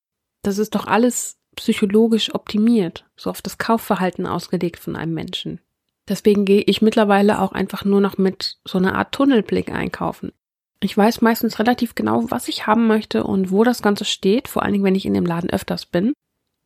Das 0.43 0.59
ist 0.59 0.75
doch 0.75 0.87
alles 0.87 1.37
psychologisch 1.57 2.35
optimiert, 2.35 3.07
so 3.17 3.31
auf 3.31 3.43
das 3.43 3.59
Kaufverhalten 3.59 4.27
ausgelegt 4.27 4.79
von 4.79 4.95
einem 4.95 5.15
Menschen. 5.15 5.61
Deswegen 6.09 6.45
gehe 6.45 6.63
ich 6.63 6.83
mittlerweile 6.83 7.41
auch 7.41 7.53
einfach 7.53 7.85
nur 7.85 8.01
noch 8.01 8.17
mit 8.17 8.59
so 8.65 8.79
einer 8.79 8.95
Art 8.95 9.13
Tunnelblick 9.13 9.73
einkaufen. 9.73 10.33
Ich 10.81 10.97
weiß 10.97 11.21
meistens 11.21 11.59
relativ 11.59 11.95
genau, 11.95 12.31
was 12.31 12.49
ich 12.49 12.67
haben 12.67 12.87
möchte 12.87 13.25
und 13.25 13.51
wo 13.51 13.65
das 13.65 13.83
Ganze 13.83 14.05
steht, 14.05 14.47
vor 14.47 14.63
allen 14.63 14.73
Dingen, 14.73 14.85
wenn 14.85 14.95
ich 14.95 15.07
in 15.07 15.15
dem 15.15 15.27
Laden 15.27 15.51
öfters 15.51 15.87
bin. 15.87 16.13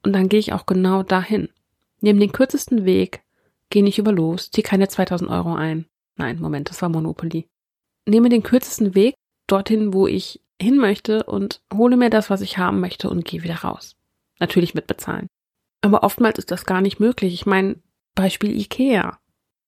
Und 0.04 0.12
dann 0.12 0.28
gehe 0.28 0.40
ich 0.40 0.52
auch 0.52 0.66
genau 0.66 1.02
dahin. 1.02 1.48
Nehme 2.00 2.18
den 2.18 2.32
kürzesten 2.32 2.84
Weg, 2.84 3.22
gehe 3.70 3.84
nicht 3.84 3.98
über 3.98 4.12
los, 4.12 4.50
ziehe 4.50 4.64
keine 4.64 4.88
2000 4.88 5.30
Euro 5.30 5.54
ein. 5.54 5.86
Nein, 6.16 6.40
Moment, 6.40 6.70
das 6.70 6.82
war 6.82 6.88
Monopoly. 6.88 7.48
Nehme 8.06 8.28
den 8.28 8.42
kürzesten 8.42 8.94
Weg 8.94 9.14
dorthin, 9.46 9.94
wo 9.94 10.06
ich 10.06 10.40
hin 10.60 10.76
möchte 10.76 11.24
und 11.24 11.62
hole 11.72 11.96
mir 11.96 12.10
das, 12.10 12.30
was 12.30 12.40
ich 12.40 12.58
haben 12.58 12.80
möchte 12.80 13.08
und 13.08 13.24
gehe 13.24 13.42
wieder 13.42 13.56
raus. 13.56 13.96
Natürlich 14.38 14.74
mit 14.74 14.86
bezahlen. 14.86 15.28
Aber 15.82 16.02
oftmals 16.02 16.38
ist 16.38 16.50
das 16.50 16.66
gar 16.66 16.80
nicht 16.80 17.00
möglich. 17.00 17.32
Ich 17.32 17.46
meine, 17.46 17.76
Beispiel 18.14 18.58
Ikea. 18.58 19.18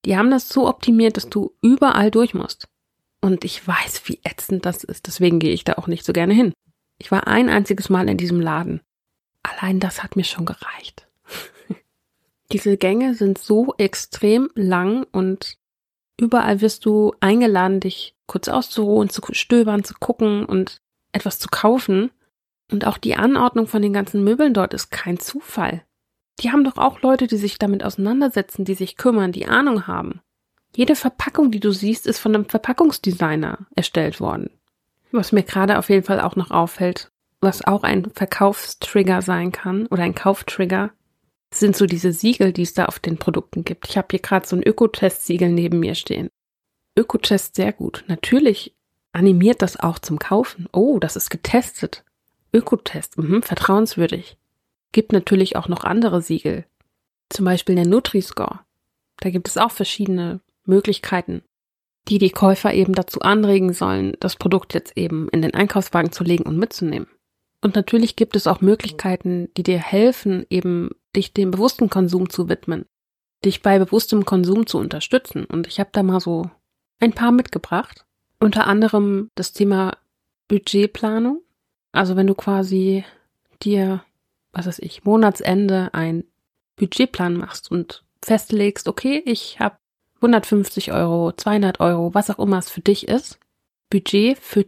Die 0.05 0.17
haben 0.17 0.31
das 0.31 0.49
so 0.49 0.67
optimiert, 0.67 1.17
dass 1.17 1.29
du 1.29 1.53
überall 1.61 2.11
durch 2.11 2.33
musst. 2.33 2.67
Und 3.21 3.45
ich 3.45 3.65
weiß, 3.65 4.07
wie 4.07 4.19
ätzend 4.23 4.65
das 4.65 4.83
ist, 4.83 5.07
deswegen 5.07 5.39
gehe 5.39 5.53
ich 5.53 5.63
da 5.63 5.73
auch 5.73 5.87
nicht 5.87 6.03
so 6.03 6.11
gerne 6.11 6.33
hin. 6.33 6.53
Ich 6.97 7.11
war 7.11 7.27
ein 7.27 7.49
einziges 7.49 7.89
Mal 7.89 8.09
in 8.09 8.17
diesem 8.17 8.41
Laden. 8.41 8.81
Allein 9.43 9.79
das 9.79 10.03
hat 10.03 10.15
mir 10.15 10.25
schon 10.25 10.45
gereicht. 10.45 11.07
Diese 12.51 12.77
Gänge 12.77 13.13
sind 13.13 13.37
so 13.37 13.73
extrem 13.77 14.49
lang 14.55 15.05
und 15.11 15.57
überall 16.19 16.61
wirst 16.61 16.85
du 16.85 17.13
eingeladen, 17.21 17.79
dich 17.79 18.15
kurz 18.27 18.47
auszuruhen, 18.47 19.09
zu 19.09 19.21
stöbern, 19.31 19.83
zu 19.83 19.93
gucken 19.99 20.45
und 20.45 20.81
etwas 21.13 21.39
zu 21.39 21.47
kaufen. 21.49 22.11
Und 22.71 22.85
auch 22.85 22.97
die 22.97 23.15
Anordnung 23.15 23.67
von 23.67 23.81
den 23.81 23.93
ganzen 23.93 24.23
Möbeln 24.23 24.53
dort 24.53 24.73
ist 24.73 24.91
kein 24.91 25.19
Zufall. 25.19 25.85
Die 26.39 26.51
haben 26.51 26.63
doch 26.63 26.77
auch 26.77 27.01
Leute, 27.01 27.27
die 27.27 27.37
sich 27.37 27.59
damit 27.59 27.83
auseinandersetzen, 27.83 28.65
die 28.65 28.75
sich 28.75 28.97
kümmern, 28.97 29.31
die 29.31 29.45
Ahnung 29.45 29.87
haben. 29.87 30.21
Jede 30.75 30.95
Verpackung, 30.95 31.51
die 31.51 31.59
du 31.59 31.71
siehst, 31.71 32.07
ist 32.07 32.19
von 32.19 32.33
einem 32.33 32.45
Verpackungsdesigner 32.45 33.59
erstellt 33.75 34.19
worden. 34.19 34.49
Was 35.11 35.31
mir 35.31 35.43
gerade 35.43 35.77
auf 35.77 35.89
jeden 35.89 36.03
Fall 36.03 36.19
auch 36.19 36.35
noch 36.35 36.49
auffällt, 36.49 37.11
was 37.39 37.63
auch 37.63 37.83
ein 37.83 38.09
Verkaufstrigger 38.15 39.21
sein 39.21 39.51
kann 39.51 39.85
oder 39.87 40.03
ein 40.03 40.15
Kauftrigger, 40.15 40.91
sind 41.53 41.75
so 41.75 41.85
diese 41.85 42.11
Siegel, 42.11 42.51
die 42.51 42.63
es 42.63 42.73
da 42.73 42.85
auf 42.85 42.97
den 42.97 43.17
Produkten 43.17 43.63
gibt. 43.63 43.87
Ich 43.87 43.97
habe 43.97 44.07
hier 44.09 44.19
gerade 44.19 44.47
so 44.47 44.55
ein 44.55 44.63
Ökotest-Siegel 44.63 45.49
neben 45.49 45.79
mir 45.79 45.93
stehen. 45.93 46.29
Ökotest 46.97 47.55
sehr 47.55 47.73
gut. 47.73 48.03
Natürlich 48.07 48.75
animiert 49.11 49.61
das 49.61 49.79
auch 49.79 49.99
zum 49.99 50.17
Kaufen. 50.17 50.67
Oh, 50.71 50.97
das 50.99 51.15
ist 51.15 51.29
getestet. 51.29 52.03
Ökotest, 52.51 53.17
mhm, 53.17 53.43
vertrauenswürdig. 53.43 54.37
Gibt 54.93 55.11
natürlich 55.11 55.57
auch 55.57 55.67
noch 55.67 55.83
andere 55.83 56.21
Siegel. 56.21 56.65
Zum 57.29 57.43
Beispiel 57.43 57.75
der 57.75 57.87
Nutri-Score. 57.87 58.61
Da 59.19 59.29
gibt 59.29 59.49
es 59.49 59.57
auch 59.57 59.71
verschiedene 59.71 60.39
Möglichkeiten. 60.65 61.43
die 62.09 62.17
die 62.17 62.31
Käufer 62.31 62.73
eben 62.73 62.93
dazu 62.93 63.21
anregen 63.21 63.71
sollen, 63.73 64.13
das 64.19 64.35
Produkt 64.35 64.73
jetzt 64.73 64.97
eben 64.97 65.29
in 65.29 65.41
den 65.41 65.53
Einkaufswagen 65.53 66.11
zu 66.11 66.23
legen 66.23 66.43
und 66.43 66.57
mitzunehmen. 66.57 67.07
Und 67.61 67.75
natürlich 67.75 68.17
gibt 68.17 68.35
es 68.35 68.45
auch 68.45 68.59
Möglichkeiten, 68.59 69.47
die 69.55 69.63
dir 69.63 69.79
helfen, 69.79 70.45
eben 70.49 70.89
dich 71.15 71.33
dem 71.33 71.51
bewussten 71.51 71.89
Konsum 71.89 72.29
zu 72.29 72.49
widmen, 72.49 72.85
dich 73.45 73.61
bei 73.61 73.79
bewusstem 73.79 74.25
Konsum 74.25 74.67
zu 74.67 74.79
unterstützen. 74.79 75.45
Und 75.45 75.67
ich 75.67 75.79
habe 75.79 75.91
da 75.93 76.03
mal 76.03 76.19
so 76.19 76.49
ein 76.99 77.13
paar 77.13 77.31
mitgebracht. 77.31 78.05
Unter 78.39 78.67
anderem 78.67 79.29
das 79.35 79.53
Thema 79.53 79.95
Budgetplanung. 80.49 81.41
Also 81.93 82.17
wenn 82.17 82.27
du 82.27 82.35
quasi 82.35 83.05
dir, 83.61 84.03
was 84.53 84.67
weiß 84.67 84.79
ich, 84.79 85.03
Monatsende 85.03 85.89
ein 85.93 86.23
Budgetplan 86.77 87.35
machst 87.35 87.69
und 87.69 88.03
festlegst, 88.23 88.87
okay, 88.87 89.21
ich 89.25 89.59
habe 89.59 89.77
150 90.17 90.93
Euro, 90.93 91.33
200 91.33 91.79
Euro, 91.79 92.13
was 92.13 92.29
auch 92.29 92.39
immer 92.39 92.59
es 92.59 92.69
für 92.69 92.81
dich 92.81 93.07
ist, 93.07 93.39
Budget 93.89 94.37
für 94.39 94.65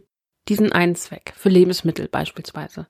diesen 0.48 0.72
einen 0.72 0.94
Zweck, 0.94 1.32
für 1.36 1.48
Lebensmittel 1.48 2.08
beispielsweise. 2.08 2.86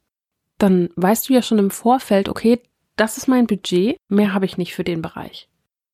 Dann 0.58 0.90
weißt 0.96 1.28
du 1.28 1.34
ja 1.34 1.42
schon 1.42 1.58
im 1.58 1.70
Vorfeld, 1.70 2.28
okay, 2.28 2.60
das 2.96 3.18
ist 3.18 3.28
mein 3.28 3.46
Budget, 3.46 3.96
mehr 4.08 4.34
habe 4.34 4.46
ich 4.46 4.58
nicht 4.58 4.74
für 4.74 4.84
den 4.84 5.02
Bereich. 5.02 5.48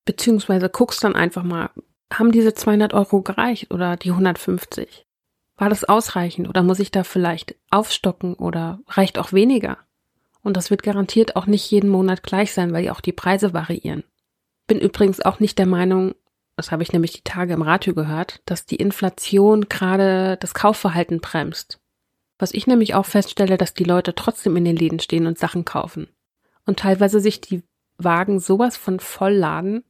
Beziehungsweise 0.05 0.69
guckst 0.69 1.03
dann 1.03 1.15
einfach 1.15 1.43
mal, 1.43 1.69
haben 2.11 2.31
diese 2.31 2.53
200 2.53 2.93
Euro 2.93 3.21
gereicht 3.21 3.71
oder 3.71 3.97
die 3.97 4.11
150? 4.11 5.05
War 5.57 5.69
das 5.69 5.83
ausreichend 5.83 6.49
oder 6.49 6.63
muss 6.63 6.79
ich 6.79 6.91
da 6.91 7.03
vielleicht 7.03 7.55
aufstocken 7.69 8.33
oder 8.35 8.79
reicht 8.87 9.19
auch 9.19 9.33
weniger? 9.33 9.77
Und 10.43 10.57
das 10.57 10.69
wird 10.69 10.83
garantiert 10.83 11.35
auch 11.35 11.45
nicht 11.45 11.69
jeden 11.71 11.89
Monat 11.89 12.21
gleich 12.21 12.53
sein, 12.53 12.73
weil 12.73 12.85
ja 12.85 12.91
auch 12.91 13.01
die 13.01 13.13
Preise 13.13 13.53
variieren. 13.53 14.03
Bin 14.67 14.79
übrigens 14.79 15.21
auch 15.21 15.39
nicht 15.39 15.57
der 15.57 15.65
Meinung, 15.65 16.13
das 16.55 16.71
habe 16.71 16.83
ich 16.83 16.93
nämlich 16.93 17.13
die 17.13 17.23
Tage 17.23 17.53
im 17.53 17.61
Radio 17.61 17.93
gehört, 17.93 18.41
dass 18.45 18.65
die 18.65 18.75
Inflation 18.75 19.67
gerade 19.69 20.37
das 20.39 20.53
Kaufverhalten 20.53 21.19
bremst. 21.19 21.79
Was 22.37 22.53
ich 22.53 22.67
nämlich 22.67 22.93
auch 22.93 23.05
feststelle, 23.05 23.57
dass 23.57 23.73
die 23.73 23.83
Leute 23.83 24.15
trotzdem 24.15 24.55
in 24.57 24.65
den 24.65 24.75
Läden 24.75 24.99
stehen 24.99 25.27
und 25.27 25.39
Sachen 25.39 25.65
kaufen. 25.65 26.09
Und 26.65 26.79
teilweise 26.79 27.19
sich 27.19 27.41
die 27.41 27.63
Wagen 27.97 28.39
sowas 28.39 28.77
von 28.77 28.99
vollladen, 28.99 29.83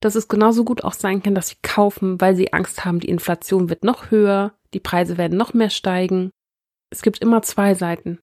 dass 0.00 0.14
es 0.14 0.28
genauso 0.28 0.64
gut 0.64 0.84
auch 0.84 0.92
sein 0.92 1.22
kann, 1.22 1.34
dass 1.34 1.48
sie 1.48 1.56
kaufen, 1.62 2.20
weil 2.20 2.36
sie 2.36 2.52
Angst 2.52 2.84
haben, 2.84 3.00
die 3.00 3.08
Inflation 3.08 3.68
wird 3.68 3.84
noch 3.84 4.10
höher, 4.10 4.54
die 4.74 4.80
Preise 4.80 5.18
werden 5.18 5.36
noch 5.36 5.54
mehr 5.54 5.70
steigen. 5.70 6.30
Es 6.90 7.02
gibt 7.02 7.18
immer 7.18 7.42
zwei 7.42 7.74
Seiten. 7.74 8.20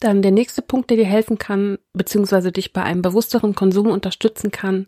Dann 0.00 0.22
der 0.22 0.30
nächste 0.30 0.62
Punkt, 0.62 0.90
der 0.90 0.98
dir 0.98 1.06
helfen 1.06 1.38
kann, 1.38 1.78
beziehungsweise 1.92 2.52
dich 2.52 2.72
bei 2.72 2.82
einem 2.82 3.02
bewussteren 3.02 3.54
Konsum 3.54 3.88
unterstützen 3.88 4.50
kann, 4.50 4.86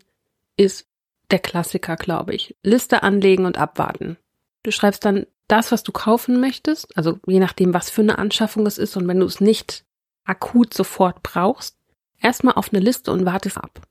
ist 0.55 0.87
der 1.31 1.39
Klassiker, 1.39 1.95
glaube 1.95 2.35
ich. 2.35 2.55
Liste 2.63 3.03
anlegen 3.03 3.45
und 3.45 3.57
abwarten. 3.57 4.17
Du 4.63 4.71
schreibst 4.71 5.05
dann 5.05 5.25
das, 5.47 5.71
was 5.71 5.83
du 5.83 5.91
kaufen 5.91 6.39
möchtest, 6.39 6.95
also 6.95 7.19
je 7.25 7.39
nachdem, 7.39 7.73
was 7.73 7.89
für 7.89 8.01
eine 8.01 8.19
Anschaffung 8.19 8.67
es 8.67 8.77
ist 8.77 8.95
und 8.97 9.07
wenn 9.07 9.19
du 9.19 9.25
es 9.25 9.41
nicht 9.41 9.83
akut 10.25 10.73
sofort 10.73 11.23
brauchst, 11.23 11.77
erstmal 12.21 12.53
auf 12.53 12.71
eine 12.71 12.83
Liste 12.83 13.11
und 13.11 13.25
wartest 13.25 13.57
ab. 13.57 13.81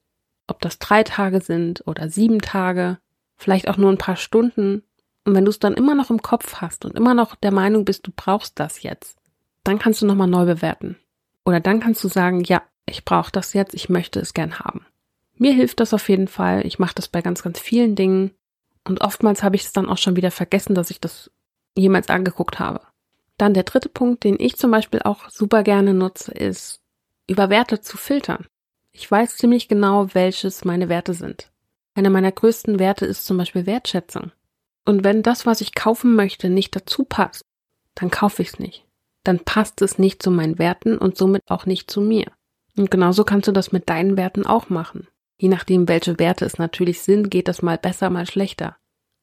Ob 0.47 0.61
das 0.61 0.79
drei 0.79 1.03
Tage 1.03 1.41
sind 1.41 1.83
oder 1.87 2.09
sieben 2.09 2.41
Tage, 2.41 2.99
vielleicht 3.37 3.69
auch 3.69 3.77
nur 3.77 3.91
ein 3.91 3.99
paar 3.99 4.17
Stunden. 4.17 4.83
Und 5.25 5.35
wenn 5.35 5.45
du 5.45 5.51
es 5.51 5.59
dann 5.59 5.75
immer 5.75 5.95
noch 5.95 6.11
im 6.11 6.23
Kopf 6.23 6.57
hast 6.57 6.85
und 6.85 6.97
immer 6.97 7.15
noch 7.15 7.35
der 7.35 7.53
Meinung 7.53 7.85
bist, 7.85 8.07
du 8.07 8.13
brauchst 8.15 8.59
das 8.61 8.83
jetzt, 8.83 9.19
dann 9.65 9.79
kannst 9.79 10.01
du 10.01 10.07
nochmal 10.07 10.29
neu 10.29 10.47
bewerten. 10.47 10.97
Oder 11.49 11.61
dann 11.61 11.81
kannst 11.81 12.05
du 12.05 12.09
sagen, 12.09 12.45
ja, 12.45 12.61
ich 12.85 13.07
brauche 13.07 13.33
das 13.33 13.55
jetzt, 13.55 13.73
ich 13.73 13.89
möchte 13.89 14.21
es 14.21 14.35
gern 14.35 14.59
haben. 14.59 14.85
Mir 15.39 15.55
hilft 15.55 15.81
das 15.81 15.95
auf 15.95 16.11
jeden 16.11 16.29
Fall. 16.29 16.67
Ich 16.67 16.79
mache 16.79 16.95
das 16.95 17.09
bei 17.09 17.23
ganz, 17.23 17.43
ganz 17.43 17.59
vielen 17.59 17.97
Dingen. 17.97 18.33
Und 18.85 19.01
oftmals 19.01 19.43
habe 19.43 19.57
ich 19.57 19.63
es 19.63 19.73
dann 19.73 19.89
auch 19.89 19.97
schon 19.97 20.15
wieder 20.15 20.31
vergessen, 20.31 20.75
dass 20.75 20.91
ich 20.91 21.01
das 21.01 21.31
jemals 21.75 22.11
angeguckt 22.11 22.59
habe. 22.59 22.83
Dann 23.39 23.55
der 23.55 23.63
dritte 23.63 23.89
Punkt, 23.89 24.25
den 24.25 24.37
ich 24.39 24.59
zum 24.59 24.71
Beispiel 24.71 25.01
auch 25.01 25.31
super 25.31 25.63
gerne 25.63 25.95
nutze, 25.95 26.33
ist, 26.33 26.83
über 27.27 27.49
Werte 27.49 27.81
zu 27.81 27.97
filtern. 27.97 28.47
Ich 28.93 29.11
weiß 29.11 29.39
ziemlich 29.39 29.69
genau, 29.69 30.13
welches 30.13 30.67
meine 30.67 30.91
Werte 30.91 31.15
sind. 31.15 31.51
Einer 31.95 32.11
meiner 32.11 32.31
größten 32.31 32.79
Werte 32.79 33.07
ist 33.07 33.25
zum 33.25 33.39
Beispiel 33.39 33.65
Wertschätzung. 33.65 34.33
Und 34.85 35.03
wenn 35.03 35.23
das, 35.23 35.47
was 35.47 35.63
ich 35.63 35.75
kaufen 35.75 36.15
möchte, 36.15 36.51
nicht 36.51 36.77
dazu 36.77 37.05
passt, 37.05 37.41
dann 37.95 38.11
kaufe 38.11 38.43
ich 38.43 38.49
es 38.49 38.59
nicht. 38.59 38.88
Dann 39.29 39.41
passt 39.41 39.83
es 39.83 39.99
nicht 39.99 40.23
zu 40.23 40.31
meinen 40.31 40.59
Werten 40.59 40.97
und 40.97 41.19
somit 41.19 41.43
auch 41.49 41.67
nicht 41.67 41.91
zu 41.91 42.01
mir. 42.01 42.33
Und 42.79 42.91
genauso 42.91 43.25
kannst 43.25 43.47
du 43.47 43.53
das 43.53 43.73
mit 43.73 43.91
deinen 43.91 44.17
Werten 44.17 44.47
auch 44.47 44.71
machen. 44.71 45.07
Je 45.39 45.51
nachdem, 45.51 45.87
welche 45.87 46.19
Werte 46.19 46.47
es 46.47 46.57
natürlich 46.57 47.03
sind, 47.03 47.31
geht 47.31 47.47
das 47.47 47.61
mal 47.61 47.77
besser, 47.77 48.09
mal 48.09 48.25
schlechter. 48.25 48.79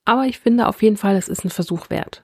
Aber 0.06 0.26
ich 0.28 0.38
finde 0.38 0.68
auf 0.68 0.84
jeden 0.84 0.98
Fall, 0.98 1.16
es 1.16 1.28
ist 1.28 1.44
ein 1.44 1.50
Versuch 1.50 1.90
wert. 1.90 2.24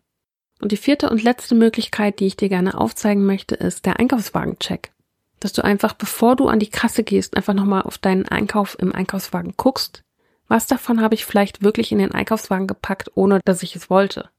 Und 0.62 0.72
die 0.72 0.78
vierte 0.78 1.10
und 1.10 1.24
letzte 1.24 1.56
Möglichkeit, 1.56 2.20
die 2.20 2.28
ich 2.28 2.38
dir 2.38 2.50
gerne 2.50 2.80
aufzeigen 2.80 3.26
möchte, 3.26 3.56
ist 3.56 3.88
der 3.88 4.00
Einkaufswagencheck. 4.00 4.92
Dass 5.40 5.52
du 5.52 5.64
einfach, 5.64 5.94
bevor 5.94 6.36
du 6.36 6.50
an 6.50 6.60
die 6.60 6.70
Kasse 6.70 7.02
gehst, 7.02 7.36
einfach 7.36 7.56
nochmal 7.56 7.82
auf 7.82 7.98
deinen 7.98 8.28
Einkauf 8.28 8.78
im 8.78 8.94
Einkaufswagen 8.94 9.56
guckst. 9.58 10.04
Was 10.48 10.68
davon 10.68 11.02
habe 11.02 11.16
ich 11.16 11.26
vielleicht 11.26 11.64
wirklich 11.64 11.92
in 11.92 11.98
den 11.98 12.12
Einkaufswagen 12.12 12.68
gepackt, 12.68 13.10
ohne 13.16 13.40
dass 13.44 13.64
ich 13.64 13.76
es 13.76 13.90
wollte? 13.90 14.30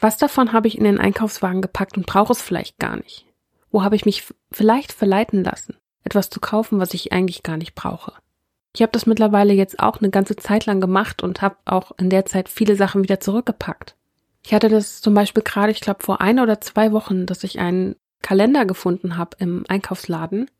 Was 0.00 0.16
davon 0.16 0.52
habe 0.52 0.68
ich 0.68 0.78
in 0.78 0.84
den 0.84 0.98
Einkaufswagen 0.98 1.62
gepackt 1.62 1.96
und 1.96 2.06
brauche 2.06 2.32
es 2.32 2.42
vielleicht 2.42 2.78
gar 2.78 2.96
nicht? 2.96 3.26
Wo 3.70 3.82
habe 3.82 3.96
ich 3.96 4.06
mich 4.06 4.24
vielleicht 4.52 4.92
verleiten 4.92 5.42
lassen, 5.42 5.76
etwas 6.04 6.30
zu 6.30 6.40
kaufen, 6.40 6.78
was 6.78 6.94
ich 6.94 7.12
eigentlich 7.12 7.42
gar 7.42 7.56
nicht 7.56 7.74
brauche? 7.74 8.12
Ich 8.74 8.82
habe 8.82 8.92
das 8.92 9.06
mittlerweile 9.06 9.52
jetzt 9.54 9.80
auch 9.80 9.98
eine 9.98 10.10
ganze 10.10 10.36
Zeit 10.36 10.66
lang 10.66 10.80
gemacht 10.80 11.22
und 11.22 11.42
habe 11.42 11.56
auch 11.64 11.92
in 11.98 12.10
der 12.10 12.26
Zeit 12.26 12.48
viele 12.48 12.76
Sachen 12.76 13.02
wieder 13.02 13.18
zurückgepackt. 13.18 13.96
Ich 14.44 14.54
hatte 14.54 14.68
das 14.68 15.00
zum 15.00 15.14
Beispiel 15.14 15.42
gerade, 15.42 15.72
ich 15.72 15.80
glaube, 15.80 16.02
vor 16.02 16.20
ein 16.20 16.38
oder 16.38 16.60
zwei 16.60 16.92
Wochen, 16.92 17.26
dass 17.26 17.44
ich 17.44 17.58
einen 17.58 17.96
Kalender 18.22 18.64
gefunden 18.66 19.16
habe 19.16 19.36
im 19.40 19.64
Einkaufsladen. 19.68 20.50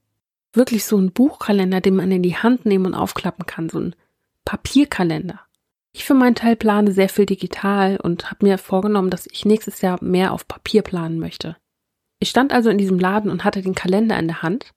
Wirklich 0.53 0.85
so 0.85 0.97
ein 0.97 1.13
Buchkalender, 1.13 1.81
den 1.81 1.95
man 1.97 2.11
in 2.11 2.23
die 2.23 2.37
Hand 2.37 2.67
nehmen 2.67 2.87
und 2.87 2.95
aufklappen 2.95 3.47
kann, 3.47 3.69
so 3.69 3.79
ein 3.79 3.95
Papierkalender. 4.45 5.41
Ich 5.99 6.05
für 6.05 6.15
meinen 6.15 6.37
Teil 6.37 6.55
plane 6.55 6.93
sehr 6.93 7.09
viel 7.09 7.27
digital 7.27 7.99
und 8.01 8.31
habe 8.31 8.47
mir 8.47 8.57
vorgenommen, 8.57 9.11
dass 9.11 9.27
ich 9.27 9.45
nächstes 9.45 9.81
Jahr 9.81 9.99
mehr 10.01 10.33
auf 10.33 10.47
Papier 10.47 10.83
planen 10.83 11.19
möchte. 11.19 11.57
Ich 12.21 12.31
stand 12.31 12.53
also 12.53 12.71
in 12.71 12.79
diesem 12.79 13.01
Laden 13.01 13.33
und 13.33 13.43
hatte 13.43 13.63
den 13.63 13.75
Kalender 13.75 14.17
in 14.17 14.29
der 14.29 14.43
Hand 14.43 14.73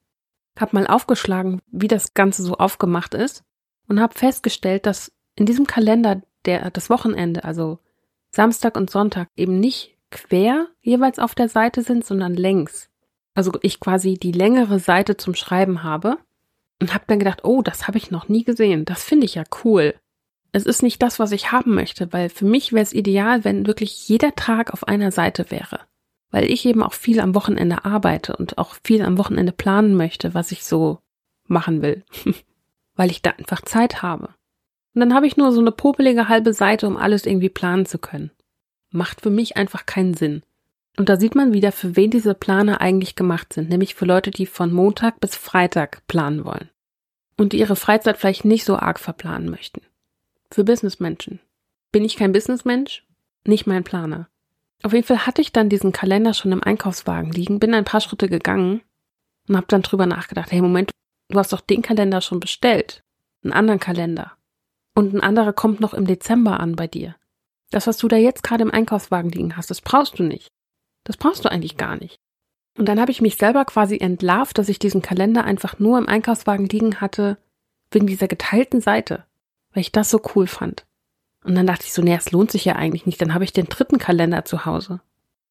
habe 0.60 0.76
mal 0.76 0.88
aufgeschlagen, 0.88 1.62
wie 1.72 1.88
das 1.88 2.14
Ganze 2.14 2.44
so 2.44 2.56
aufgemacht 2.56 3.14
ist 3.14 3.44
und 3.88 4.00
habe 4.00 4.18
festgestellt, 4.18 4.86
dass 4.86 5.12
in 5.36 5.46
diesem 5.46 5.68
Kalender 5.68 6.22
der 6.46 6.72
das 6.72 6.90
Wochenende, 6.90 7.44
also 7.44 7.80
Samstag 8.32 8.76
und 8.76 8.90
Sonntag, 8.90 9.28
eben 9.36 9.60
nicht 9.60 9.98
quer 10.10 10.68
jeweils 10.82 11.20
auf 11.20 11.36
der 11.36 11.50
Seite 11.50 11.84
sind, 11.84 12.06
sondern 12.06 12.34
längs. 12.34 12.90
Also 13.34 13.52
ich 13.62 13.80
quasi 13.80 14.16
die 14.16 14.32
längere 14.32 14.80
Seite 14.80 15.18
zum 15.18 15.36
Schreiben 15.36 15.84
habe 15.84 16.18
und 16.82 16.94
habe 16.94 17.06
dann 17.08 17.20
gedacht, 17.20 17.44
oh, 17.44 17.62
das 17.62 17.88
habe 17.88 17.98
ich 17.98 18.12
noch 18.12 18.28
nie 18.28 18.44
gesehen. 18.44 18.86
Das 18.86 19.04
finde 19.04 19.26
ich 19.26 19.36
ja 19.36 19.44
cool. 19.64 19.94
Es 20.52 20.66
ist 20.66 20.84
nicht 20.84 21.02
das, 21.02 21.20
was 21.20 21.32
ich 21.32 21.52
haben 21.52 21.74
möchte, 21.74 22.12
weil 22.12 22.30
für 22.30 22.46
mich 22.46 22.74
wäre 22.74 22.84
es 22.84 22.94
ideal, 22.94 23.44
wenn 23.46 23.68
wirklich 23.68 24.08
jeder 24.08 24.36
Tag 24.36 24.74
auf 24.74 24.88
einer 24.88 25.12
Seite 25.12 25.50
wäre 25.50 25.80
weil 26.32 26.50
ich 26.50 26.66
eben 26.66 26.82
auch 26.82 26.94
viel 26.94 27.20
am 27.20 27.36
Wochenende 27.36 27.86
arbeite 27.86 28.36
und 28.36 28.58
auch 28.58 28.76
viel 28.84 29.04
am 29.04 29.18
Wochenende 29.18 29.52
planen 29.52 29.96
möchte, 29.96 30.34
was 30.34 30.52
ich 30.52 30.64
so 30.64 31.00
machen 31.46 31.82
will, 31.82 32.04
weil 32.96 33.12
ich 33.12 33.22
da 33.22 33.32
einfach 33.32 33.62
Zeit 33.62 34.02
habe. 34.02 34.30
Und 34.94 35.02
dann 35.02 35.14
habe 35.14 35.28
ich 35.28 35.38
nur 35.38 35.52
so 35.52 35.60
eine 35.60 35.72
popelige 35.72 36.30
halbe 36.30 36.54
Seite, 36.54 36.88
um 36.88 36.98
alles 36.98 37.26
irgendwie 37.26 37.50
planen 37.50 37.86
zu 37.86 38.00
können. 38.00 38.32
Macht 38.92 39.22
für 39.22 39.30
mich 39.30 39.56
einfach 39.58 39.86
keinen 39.86 40.14
Sinn. 40.14 40.42
Und 40.98 41.08
da 41.08 41.18
sieht 41.18 41.36
man 41.36 41.54
wieder, 41.54 41.72
für 41.72 41.96
wen 41.96 42.12
diese 42.12 42.34
Planer 42.34 42.82
eigentlich 42.82 43.16
gemacht 43.16 43.54
sind, 43.54 43.70
nämlich 43.70 43.96
für 43.96 44.06
Leute, 44.06 44.32
die 44.32 44.46
von 44.46 44.74
Montag 44.74 45.22
bis 45.22 45.36
Freitag 45.36 46.06
planen 46.08 46.44
wollen. 46.44 46.70
Und 47.38 47.54
die 47.54 47.60
ihre 47.60 47.78
Freizeit 47.78 48.18
vielleicht 48.18 48.44
nicht 48.44 48.66
so 48.66 48.76
arg 48.76 49.00
verplanen 49.00 49.50
möchten. 49.50 49.82
Für 50.52 50.66
Businessmenschen. 50.66 51.40
Bin 51.94 52.04
ich 52.04 52.18
kein 52.18 52.34
Businessmensch? 52.34 53.06
Nicht 53.46 53.68
mein 53.68 53.86
Planer. 53.86 54.28
Auf 54.84 54.92
jeden 54.92 55.06
Fall 55.06 55.26
hatte 55.26 55.42
ich 55.42 55.54
dann 55.54 55.70
diesen 55.70 55.94
Kalender 55.94 56.34
schon 56.34 56.52
im 56.52 56.62
Einkaufswagen 56.62 57.32
liegen, 57.32 57.60
bin 57.60 57.74
ein 57.74 57.86
paar 57.86 58.02
Schritte 58.02 58.28
gegangen 58.28 58.82
und 59.48 59.56
habe 59.56 59.68
dann 59.68 59.82
drüber 59.82 60.06
nachgedacht, 60.06 60.52
hey 60.52 60.62
Moment, 60.62 60.92
du 61.30 61.40
hast 61.40 61.54
doch 61.54 61.62
den 61.62 61.82
Kalender 61.82 62.20
schon 62.20 62.42
bestellt, 62.42 63.04
einen 63.44 63.54
anderen 63.54 63.80
Kalender. 63.80 64.34
Und 64.94 65.14
ein 65.14 65.22
anderer 65.22 65.54
kommt 65.54 65.80
noch 65.80 65.94
im 65.94 66.06
Dezember 66.06 66.60
an 66.60 66.76
bei 66.76 66.88
dir. 66.88 67.16
Das, 67.70 67.88
was 67.88 67.98
du 67.98 68.10
da 68.10 68.18
jetzt 68.18 68.44
gerade 68.44 68.64
im 68.64 68.72
Einkaufswagen 68.72 69.32
liegen 69.32 69.56
hast, 69.56 69.70
das 69.70 69.80
brauchst 69.80 70.20
du 70.20 70.24
nicht. 70.24 70.50
Das 71.06 71.16
brauchst 71.16 71.46
du 71.46 71.52
eigentlich 71.52 71.78
gar 71.78 71.96
nicht. 71.96 72.18
Und 72.78 72.88
dann 72.90 73.00
habe 73.00 73.12
ich 73.12 73.22
mich 73.22 73.38
selber 73.38 73.64
quasi 73.64 73.98
entlarvt, 73.98 74.58
dass 74.58 74.68
ich 74.68 74.80
diesen 74.80 75.02
Kalender 75.02 75.46
einfach 75.46 75.80
nur 75.80 75.98
im 75.98 76.10
Einkaufswagen 76.10 76.68
liegen 76.68 77.00
hatte, 77.00 77.38
wegen 77.92 78.08
dieser 78.08 78.28
geteilten 78.28 78.82
Seite, 78.82 79.26
weil 79.74 79.82
ich 79.82 79.92
das 79.92 80.10
so 80.10 80.22
cool 80.36 80.48
fand. 80.48 80.86
Und 81.44 81.56
dann 81.56 81.68
dachte 81.68 81.86
ich 81.86 81.94
so, 81.94 82.02
nee, 82.02 82.16
es 82.16 82.32
lohnt 82.32 82.52
sich 82.52 82.66
ja 82.66 82.76
eigentlich 82.76 83.06
nicht. 83.06 83.22
Dann 83.22 83.34
habe 83.34 83.44
ich 83.44 83.54
den 83.54 83.66
dritten 83.66 83.98
Kalender 83.98 84.46
zu 84.46 84.66
Hause. 84.66 85.02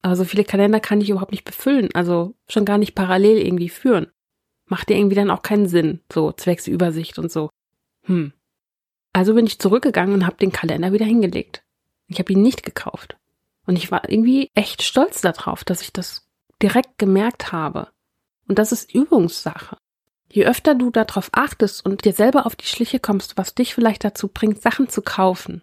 Aber 0.03 0.17
so 0.17 0.25
viele 0.25 0.45
Kalender 0.45 0.81
kann 0.81 1.01
ich 1.01 1.11
überhaupt 1.11 1.33
nicht 1.33 1.45
befüllen, 1.45 1.91
also 1.95 2.35
schon 2.49 2.65
gar 2.65 2.79
nicht 2.79 2.95
parallel 2.95 3.39
irgendwie 3.39 3.69
führen. 3.69 4.07
Macht 4.67 4.89
dir 4.89 4.97
irgendwie 4.97 5.17
dann 5.17 5.31
auch 5.31 5.43
keinen 5.43 5.69
Sinn, 5.69 6.01
so 6.11 6.33
zwecks 6.33 6.67
Übersicht 6.69 7.19
und 7.19 7.31
so. 7.31 7.51
Hm. 8.05 8.33
Also 9.13 9.35
bin 9.35 9.47
ich 9.47 9.59
zurückgegangen 9.59 10.15
und 10.15 10.27
habe 10.27 10.37
den 10.37 10.53
Kalender 10.53 10.93
wieder 10.93 11.05
hingelegt. 11.05 11.65
Ich 12.07 12.19
habe 12.19 12.33
ihn 12.33 12.43
nicht 12.43 12.63
gekauft. 12.63 13.17
Und 13.67 13.77
ich 13.77 13.91
war 13.91 14.09
irgendwie 14.09 14.51
echt 14.55 14.83
stolz 14.83 15.21
darauf, 15.21 15.65
dass 15.65 15.83
ich 15.83 15.93
das 15.93 16.27
direkt 16.63 16.99
gemerkt 16.99 17.53
habe. 17.53 17.89
Und 18.49 18.59
das 18.59 18.73
ist 18.73 18.95
Übungssache. 18.95 19.77
Je 20.33 20.47
öfter 20.47 20.75
du 20.77 20.91
darauf 20.91 21.31
achtest 21.33 21.85
und 21.85 22.05
dir 22.05 22.13
selber 22.13 22.47
auf 22.47 22.55
die 22.55 22.67
Schliche 22.67 23.01
kommst, 23.01 23.37
was 23.37 23.55
dich 23.55 23.75
vielleicht 23.75 24.05
dazu 24.05 24.29
bringt, 24.29 24.63
Sachen 24.63 24.89
zu 24.89 25.03
kaufen, 25.03 25.63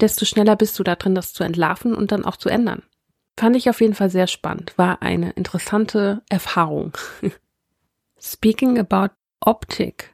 desto 0.00 0.24
schneller 0.24 0.56
bist 0.56 0.78
du 0.78 0.82
da 0.82 0.96
drin, 0.96 1.14
das 1.14 1.32
zu 1.32 1.44
entlarven 1.44 1.94
und 1.94 2.10
dann 2.10 2.24
auch 2.24 2.36
zu 2.36 2.48
ändern. 2.48 2.82
Fand 3.38 3.56
ich 3.56 3.70
auf 3.70 3.80
jeden 3.80 3.94
Fall 3.94 4.10
sehr 4.10 4.26
spannend, 4.26 4.76
war 4.76 5.00
eine 5.00 5.30
interessante 5.30 6.22
Erfahrung. 6.28 6.92
Speaking 8.20 8.78
about 8.78 9.14
Optik. 9.40 10.12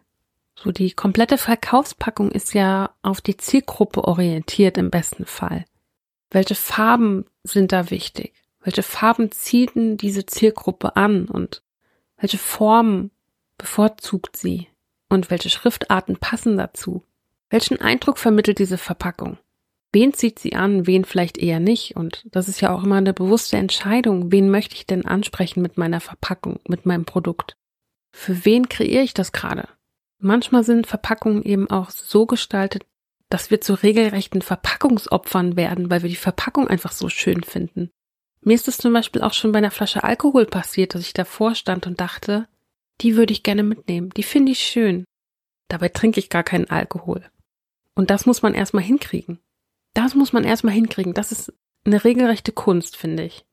So 0.54 0.72
die 0.72 0.92
komplette 0.92 1.38
Verkaufspackung 1.38 2.30
ist 2.30 2.52
ja 2.52 2.90
auf 3.02 3.20
die 3.20 3.36
Zielgruppe 3.36 4.04
orientiert 4.04 4.76
im 4.76 4.90
besten 4.90 5.24
Fall. 5.24 5.64
Welche 6.30 6.54
Farben 6.54 7.26
sind 7.44 7.72
da 7.72 7.90
wichtig? 7.90 8.34
Welche 8.60 8.82
Farben 8.82 9.30
ziehen 9.30 9.96
diese 9.96 10.26
Zielgruppe 10.26 10.96
an 10.96 11.26
und 11.26 11.62
welche 12.16 12.38
Formen 12.38 13.10
bevorzugt 13.58 14.36
sie? 14.36 14.68
Und 15.08 15.30
welche 15.30 15.50
Schriftarten 15.50 16.16
passen 16.16 16.56
dazu? 16.56 17.04
Welchen 17.50 17.80
Eindruck 17.80 18.18
vermittelt 18.18 18.58
diese 18.58 18.78
Verpackung? 18.78 19.38
Wen 19.92 20.12
zieht 20.12 20.38
sie 20.38 20.54
an, 20.54 20.86
wen 20.86 21.04
vielleicht 21.04 21.38
eher 21.38 21.60
nicht? 21.60 21.96
Und 21.96 22.26
das 22.30 22.48
ist 22.48 22.60
ja 22.60 22.74
auch 22.74 22.84
immer 22.84 22.96
eine 22.96 23.14
bewusste 23.14 23.56
Entscheidung. 23.56 24.30
Wen 24.30 24.50
möchte 24.50 24.74
ich 24.74 24.86
denn 24.86 25.06
ansprechen 25.06 25.62
mit 25.62 25.78
meiner 25.78 26.00
Verpackung, 26.00 26.60
mit 26.68 26.84
meinem 26.84 27.06
Produkt? 27.06 27.56
Für 28.12 28.44
wen 28.44 28.68
kreiere 28.68 29.02
ich 29.02 29.14
das 29.14 29.32
gerade? 29.32 29.68
Manchmal 30.18 30.64
sind 30.64 30.86
Verpackungen 30.86 31.42
eben 31.42 31.70
auch 31.70 31.90
so 31.90 32.26
gestaltet, 32.26 32.84
dass 33.30 33.50
wir 33.50 33.60
zu 33.60 33.74
regelrechten 33.74 34.42
Verpackungsopfern 34.42 35.56
werden, 35.56 35.90
weil 35.90 36.02
wir 36.02 36.10
die 36.10 36.16
Verpackung 36.16 36.68
einfach 36.68 36.92
so 36.92 37.08
schön 37.08 37.42
finden. 37.42 37.90
Mir 38.40 38.54
ist 38.54 38.68
es 38.68 38.78
zum 38.78 38.92
Beispiel 38.92 39.22
auch 39.22 39.32
schon 39.32 39.52
bei 39.52 39.58
einer 39.58 39.70
Flasche 39.70 40.04
Alkohol 40.04 40.46
passiert, 40.46 40.94
dass 40.94 41.02
ich 41.02 41.12
davor 41.12 41.54
stand 41.54 41.86
und 41.86 42.00
dachte, 42.00 42.46
die 43.00 43.16
würde 43.16 43.32
ich 43.32 43.42
gerne 43.42 43.62
mitnehmen, 43.62 44.10
die 44.10 44.22
finde 44.22 44.52
ich 44.52 44.60
schön. 44.60 45.04
Dabei 45.68 45.88
trinke 45.88 46.18
ich 46.18 46.30
gar 46.30 46.42
keinen 46.42 46.70
Alkohol. 46.70 47.24
Und 47.94 48.10
das 48.10 48.26
muss 48.26 48.42
man 48.42 48.54
erstmal 48.54 48.82
hinkriegen. 48.82 49.38
Das 49.94 50.14
muss 50.14 50.32
man 50.32 50.44
erstmal 50.44 50.74
hinkriegen. 50.74 51.14
Das 51.14 51.32
ist 51.32 51.52
eine 51.84 52.04
regelrechte 52.04 52.52
Kunst, 52.52 52.96
finde 52.96 53.24
ich. 53.24 53.44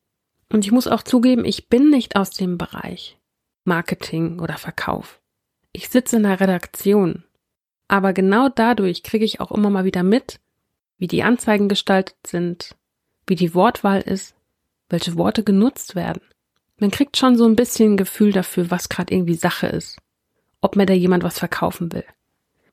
Und 0.52 0.66
ich 0.66 0.72
muss 0.72 0.88
auch 0.88 1.04
zugeben, 1.04 1.46
ich 1.46 1.68
bin 1.70 1.90
nicht 1.90 2.16
aus 2.16 2.30
dem 2.30 2.58
Bereich 2.58 3.18
Marketing 3.64 4.40
oder 4.40 4.58
Verkauf. 4.58 5.22
Ich 5.74 5.90
sitze 5.90 6.18
in 6.18 6.24
der 6.24 6.40
Redaktion. 6.40 7.24
Aber 7.88 8.14
genau 8.14 8.50
dadurch 8.50 9.04
kriege 9.04 9.26
ich 9.26 9.42
auch 9.42 9.52
immer 9.52 9.70
mal 9.70 9.86
wieder 9.86 10.04
mit, 10.04 10.40
wie 10.98 11.08
die 11.08 11.24
Anzeigen 11.24 11.68
gestaltet 11.68 12.16
sind, 12.26 12.76
wie 13.28 13.36
die 13.36 13.54
Wortwahl 13.54 14.02
ist, 14.02 14.36
welche 14.90 15.18
Worte 15.18 15.44
genutzt 15.44 15.96
werden. 15.96 16.22
Man 16.80 16.92
kriegt 16.92 17.18
schon 17.18 17.38
so 17.38 17.46
ein 17.46 17.56
bisschen 17.56 17.98
Gefühl 17.98 18.32
dafür, 18.32 18.70
was 18.70 18.90
gerade 18.90 19.14
irgendwie 19.14 19.36
Sache 19.36 19.68
ist, 19.68 19.98
ob 20.62 20.76
mir 20.76 20.86
da 20.86 20.94
jemand 20.94 21.24
was 21.24 21.40
verkaufen 21.40 21.92
will. 21.94 22.04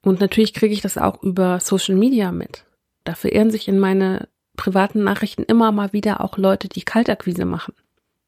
Und 0.03 0.21
natürlich 0.21 0.55
kriege 0.55 0.75
ich 0.75 0.81
das 0.81 0.99
auch 0.99 1.23
über 1.23 1.61
Social 1.61 1.95
Media 1.95 2.33
mit. 2.33 2.65
Da 3.05 3.15
verirren 3.15 3.51
sich 3.51 3.69
in 3.69 3.79
meine 3.79 4.29
privaten 4.57 5.05
Nachrichten 5.05 5.45
immer 5.45 5.73
mal 5.73 5.93
wieder 5.93 6.21
auch 6.21 6.37
Leute, 6.37 6.69
die 6.69 6.83
Kaltakquise 6.83 7.45
machen. 7.45 7.75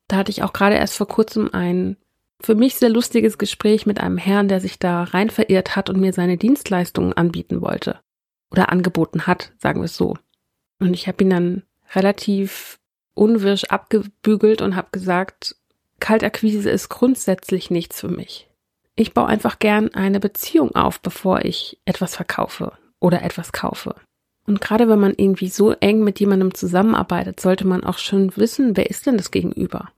Da 0.09 0.17
hatte 0.17 0.31
ich 0.31 0.43
auch 0.43 0.53
gerade 0.53 0.77
erst 0.77 0.97
vor 0.97 1.09
kurzem 1.09 1.51
ein 1.53 1.97
für 2.41 2.55
mich 2.55 2.77
sehr 2.77 2.91
lustiges 2.91 3.39
Gespräch 3.39 3.87
mit 3.87 4.01
einem 4.01 4.19
Herrn, 4.19 4.49
der 4.49 4.61
sich 4.61 4.79
da 4.79 5.05
rein 5.05 5.31
verirrt 5.31 5.77
hat 5.77 5.89
und 5.89 5.99
mir 5.99 6.13
seine 6.13 6.37
Dienstleistungen 6.37 7.13
anbieten 7.15 7.63
wollte. 7.63 8.01
Oder 8.51 8.71
angeboten 8.71 9.27
hat, 9.27 9.53
sagen 9.59 9.81
wir 9.81 9.87
es 9.87 9.97
so. 9.97 10.17
Und 10.79 10.95
ich 10.95 11.09
habe 11.09 11.25
ihn 11.25 11.31
dann 11.31 11.63
relativ 11.95 12.79
unwirsch 13.15 13.65
abgebügelt 13.65 14.61
und 14.61 14.77
habe 14.77 14.89
gesagt, 14.93 15.57
Kaltakquise 16.05 16.69
ist 16.69 16.91
grundsätzlich 16.91 17.71
nichts 17.71 18.03
für 18.03 18.09
mich. 18.09 18.47
Ich 18.95 19.15
baue 19.15 19.27
einfach 19.27 19.59
gern 19.59 19.95
eine 19.95 20.21
Beziehung 20.21 20.75
auf, 20.75 21.01
bevor 21.01 21.47
ich 21.47 21.79
etwas 21.87 22.15
verkaufe 22.15 22.75
oder 23.01 23.23
etwas 23.23 23.53
kaufe. 23.53 23.95
Und 24.47 24.61
gerade 24.61 24.87
wenn 24.91 25.01
man 25.01 25.15
irgendwie 25.17 25.49
so 25.49 25.71
eng 25.71 26.05
mit 26.05 26.21
jemandem 26.21 26.53
zusammenarbeitet, 26.53 27.41
sollte 27.41 27.67
man 27.67 27.85
auch 27.85 27.97
schon 27.97 28.37
wissen, 28.37 28.77
wer 28.77 28.91
ist 28.91 29.07
denn 29.07 29.17
das 29.17 29.31
Gegenüber? 29.31 29.93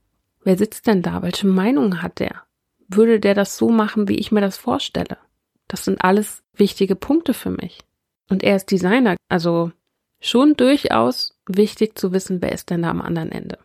Wer 0.44 0.56
sitzt 0.56 0.86
denn 0.86 1.02
da? 1.02 1.22
Welche 1.22 1.48
Meinung 1.48 2.00
hat 2.02 2.20
der? 2.20 2.44
Würde 2.86 3.18
der 3.18 3.34
das 3.34 3.56
so 3.56 3.70
machen, 3.70 4.06
wie 4.06 4.18
ich 4.18 4.30
mir 4.30 4.40
das 4.40 4.56
vorstelle? 4.56 5.18
Das 5.66 5.84
sind 5.84 6.04
alles 6.04 6.44
wichtige 6.54 6.94
Punkte 6.94 7.34
für 7.34 7.50
mich. 7.50 7.80
Und 8.30 8.44
er 8.44 8.54
ist 8.54 8.70
Designer, 8.70 9.16
also 9.28 9.72
schon 10.20 10.54
durchaus 10.54 11.36
wichtig 11.48 11.98
zu 11.98 12.12
wissen, 12.12 12.40
wer 12.42 12.52
ist 12.52 12.70
denn 12.70 12.82
da 12.82 12.90
am 12.90 13.00
anderen 13.02 13.32
Ende. 13.32 13.58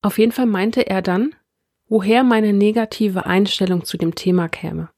Auf 0.00 0.16
jeden 0.16 0.32
Fall 0.32 0.46
meinte 0.46 0.86
er 0.86 1.02
dann, 1.02 1.34
woher 1.92 2.24
meine 2.24 2.54
negative 2.54 3.26
Einstellung 3.26 3.84
zu 3.84 3.98
dem 3.98 4.14
Thema 4.14 4.48
käme. 4.48 4.88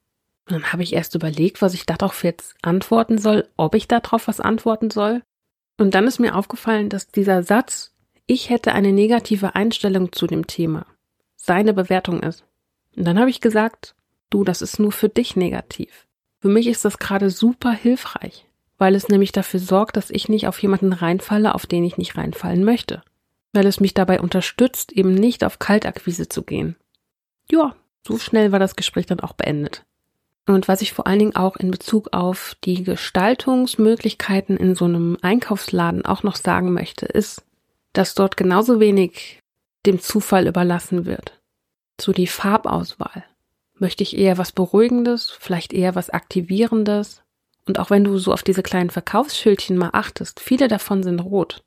Und 0.47 0.53
dann 0.53 0.71
habe 0.71 0.81
ich 0.81 0.93
erst 0.93 1.13
überlegt, 1.13 1.61
was 1.61 1.73
ich 1.73 1.85
darauf 1.85 2.23
jetzt 2.23 2.55
antworten 2.61 3.17
soll, 3.17 3.49
ob 3.57 3.75
ich 3.75 3.89
darauf 3.89 4.29
was 4.29 4.39
antworten 4.39 4.89
soll. 4.89 5.21
Und 5.77 5.93
dann 5.93 6.07
ist 6.07 6.19
mir 6.19 6.35
aufgefallen, 6.35 6.87
dass 6.87 7.09
dieser 7.09 7.43
Satz, 7.43 7.93
ich 8.27 8.49
hätte 8.49 8.71
eine 8.71 8.93
negative 8.93 9.55
Einstellung 9.55 10.13
zu 10.13 10.25
dem 10.25 10.47
Thema, 10.47 10.85
seine 11.35 11.73
Bewertung 11.73 12.23
ist. 12.23 12.45
Und 12.95 13.05
dann 13.05 13.19
habe 13.19 13.29
ich 13.29 13.41
gesagt, 13.41 13.93
du, 14.29 14.45
das 14.45 14.61
ist 14.61 14.79
nur 14.79 14.93
für 14.93 15.09
dich 15.09 15.35
negativ. 15.35 16.07
Für 16.39 16.47
mich 16.47 16.65
ist 16.65 16.85
das 16.85 16.97
gerade 16.97 17.29
super 17.29 17.73
hilfreich, 17.73 18.45
weil 18.77 18.95
es 18.95 19.09
nämlich 19.09 19.33
dafür 19.33 19.59
sorgt, 19.59 19.97
dass 19.97 20.11
ich 20.11 20.29
nicht 20.29 20.47
auf 20.47 20.59
jemanden 20.59 20.93
reinfalle, 20.93 21.55
auf 21.55 21.65
den 21.65 21.83
ich 21.83 21.97
nicht 21.97 22.15
reinfallen 22.15 22.63
möchte. 22.63 23.03
Weil 23.51 23.67
es 23.67 23.81
mich 23.81 23.93
dabei 23.93 24.21
unterstützt, 24.21 24.93
eben 24.93 25.13
nicht 25.13 25.43
auf 25.43 25.59
Kaltakquise 25.59 26.29
zu 26.29 26.43
gehen. 26.43 26.77
Ja, 27.49 27.75
so 28.07 28.17
schnell 28.17 28.51
war 28.51 28.59
das 28.59 28.75
Gespräch 28.75 29.05
dann 29.05 29.19
auch 29.19 29.33
beendet. 29.33 29.85
Und 30.47 30.67
was 30.67 30.81
ich 30.81 30.93
vor 30.93 31.07
allen 31.07 31.19
Dingen 31.19 31.35
auch 31.35 31.55
in 31.55 31.71
Bezug 31.71 32.13
auf 32.13 32.55
die 32.63 32.83
Gestaltungsmöglichkeiten 32.83 34.57
in 34.57 34.75
so 34.75 34.85
einem 34.85 35.17
Einkaufsladen 35.21 36.05
auch 36.05 36.21
noch 36.21 36.35
sagen 36.35 36.71
möchte, 36.71 37.07
ist, 37.07 37.43
dass 37.93 38.13
dort 38.13 38.37
genauso 38.37 38.79
wenig 38.79 39.39
dem 39.85 39.99
Zufall 39.99 40.47
überlassen 40.47 41.05
wird. 41.05 41.41
So 41.99 42.11
die 42.11 42.27
Farbauswahl. 42.27 43.23
Möchte 43.77 44.03
ich 44.03 44.17
eher 44.17 44.37
was 44.37 44.51
Beruhigendes, 44.51 45.31
vielleicht 45.39 45.73
eher 45.73 45.95
was 45.95 46.09
Aktivierendes? 46.09 47.23
Und 47.65 47.79
auch 47.79 47.89
wenn 47.89 48.03
du 48.03 48.17
so 48.17 48.31
auf 48.31 48.43
diese 48.43 48.63
kleinen 48.63 48.89
Verkaufsschildchen 48.89 49.77
mal 49.77 49.89
achtest, 49.93 50.39
viele 50.39 50.67
davon 50.67 51.03
sind 51.03 51.19
rot. 51.19 51.63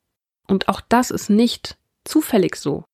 Und 0.46 0.68
auch 0.68 0.80
das 0.80 1.10
ist 1.10 1.28
nicht 1.28 1.76
zufällig 2.04 2.56
so. 2.56 2.84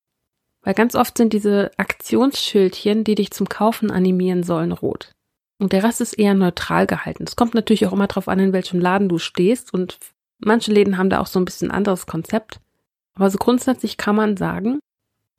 Weil 0.65 0.73
ganz 0.73 0.95
oft 0.95 1.17
sind 1.17 1.31
diese 1.31 1.71
Aktionsschildchen, 1.77 3.03
die 3.03 3.15
dich 3.15 3.29
zum 3.31 3.47
Kaufen 3.47 3.91
animieren 3.91 4.41
sollen, 4.41 4.71
rot. 4.71 5.11
Und 5.59 5.71
der 5.71 5.83
Rest 5.83 6.01
ist 6.01 6.13
eher 6.13 6.33
neutral 6.33 6.87
gehalten. 6.87 7.23
Es 7.23 7.35
kommt 7.35 7.53
natürlich 7.53 7.85
auch 7.85 7.93
immer 7.93 8.07
darauf 8.07 8.27
an, 8.27 8.39
in 8.39 8.51
welchem 8.51 8.79
Laden 8.79 9.07
du 9.07 9.19
stehst. 9.19 9.73
Und 9.73 9.99
manche 10.39 10.73
Läden 10.73 10.97
haben 10.97 11.11
da 11.11 11.21
auch 11.21 11.27
so 11.27 11.39
ein 11.39 11.45
bisschen 11.45 11.69
anderes 11.69 12.07
Konzept. 12.07 12.59
Aber 13.13 13.29
so 13.29 13.37
grundsätzlich 13.37 13.97
kann 13.97 14.15
man 14.15 14.37
sagen, 14.37 14.79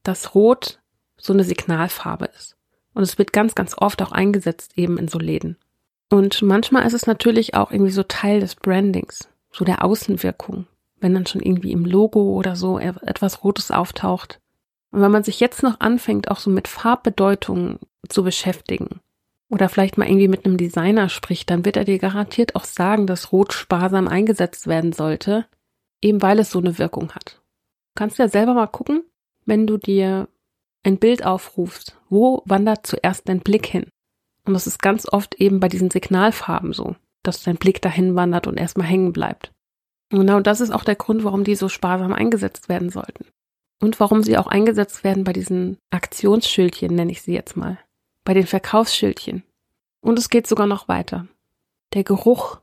dass 0.05 0.35
Rot 0.35 0.79
so 1.19 1.33
eine 1.33 1.45
Signalfarbe 1.45 2.27
ist. 2.37 2.57
Und 2.95 3.03
es 3.03 3.19
wird 3.19 3.33
ganz, 3.33 3.57
ganz 3.57 3.75
oft 3.77 4.01
auch 4.03 4.13
eingesetzt 4.13 4.79
eben 4.79 4.97
in 4.97 5.09
so 5.09 5.19
Läden. 5.19 5.59
Und 6.09 6.41
manchmal 6.43 6.87
ist 6.87 6.95
es 6.95 7.07
natürlich 7.07 7.55
auch 7.55 7.73
irgendwie 7.73 7.91
so 7.91 8.05
Teil 8.05 8.39
des 8.39 8.55
Brandings, 8.55 9.29
so 9.51 9.65
der 9.65 9.85
Außenwirkung, 9.85 10.67
wenn 11.01 11.15
dann 11.15 11.27
schon 11.27 11.43
irgendwie 11.43 11.73
im 11.73 11.85
Logo 11.85 12.21
oder 12.35 12.55
so 12.55 12.79
e-, 12.79 12.95
etwas 13.03 13.43
Rotes 13.43 13.73
auftaucht. 13.73 14.39
Und 14.91 15.03
wenn 15.03 15.11
man 15.11 15.25
sich 15.25 15.41
jetzt 15.41 15.63
noch 15.63 15.81
anfängt, 15.81 16.31
auch 16.31 16.39
so 16.39 16.51
mit 16.51 16.69
Farbbedeutungen 16.69 17.79
zu 18.09 18.23
beschäftigen 18.23 19.01
oder 19.49 19.69
vielleicht 19.69 19.99
mal 19.99 20.09
irgendwie 20.09 20.29
mit 20.29 20.45
einem 20.45 20.57
Designer 20.57 21.09
spricht, 21.09 21.51
dann 21.51 21.65
wird 21.65 21.77
er 21.77 21.85
dir 21.85 21.99
garantiert 21.99 22.55
auch 22.55 22.65
sagen, 22.65 23.07
dass 23.07 23.33
Rot 23.33 23.53
sparsam 23.53 24.09
eingesetzt 24.09 24.67
werden 24.67 24.93
sollte, 24.93 25.47
eben 26.01 26.23
weil 26.23 26.39
es 26.39 26.51
so 26.51 26.59
eine 26.59 26.79
Wirkung 26.79 27.13
hat. 27.13 27.43
Du 27.95 28.01
kannst 28.01 28.19
ja 28.19 28.29
selber 28.29 28.55
mal 28.55 28.67
gucken, 28.67 29.05
wenn 29.45 29.67
du 29.67 29.77
dir 29.79 30.29
ein 30.83 30.99
Bild 30.99 31.25
aufrufst, 31.25 31.97
wo 32.09 32.43
wandert 32.45 32.87
zuerst 32.87 33.29
dein 33.29 33.41
Blick 33.41 33.67
hin? 33.67 33.87
Und 34.45 34.55
das 34.55 34.67
ist 34.67 34.81
ganz 34.81 35.09
oft 35.13 35.35
eben 35.37 35.59
bei 35.59 35.69
diesen 35.69 35.91
Signalfarben 35.91 36.73
so, 36.73 36.95
dass 37.23 37.43
dein 37.43 37.57
Blick 37.57 37.83
dahin 37.83 38.15
wandert 38.15 38.47
und 38.47 38.57
erstmal 38.57 38.87
hängen 38.87 39.13
bleibt. 39.13 39.53
Und 40.13 40.21
genau 40.21 40.41
das 40.41 40.61
ist 40.61 40.71
auch 40.71 40.85
der 40.85 40.95
Grund, 40.95 41.25
warum 41.25 41.43
die 41.43 41.57
so 41.57 41.69
sparsam 41.69 42.13
eingesetzt 42.13 42.69
werden 42.69 42.91
sollten. 42.91 43.27
Und 43.81 44.01
warum 44.01 44.23
sie 44.23 44.39
auch 44.39 44.47
eingesetzt 44.47 45.05
werden 45.05 45.25
bei 45.25 45.33
diesen 45.33 45.79
Aktionsschildchen, 45.91 46.95
nenne 46.95 47.13
ich 47.13 47.23
sie 47.23 47.33
jetzt 47.33 47.57
mal. 47.57 47.79
Bei 48.25 48.35
den 48.35 48.47
Verkaufsschildchen. 48.47 49.43
Und 50.01 50.19
es 50.19 50.31
geht 50.31 50.47
sogar 50.47 50.67
noch 50.67 50.89
weiter. 50.89 51.27
Der 51.93 52.05
Geruch. 52.05 52.61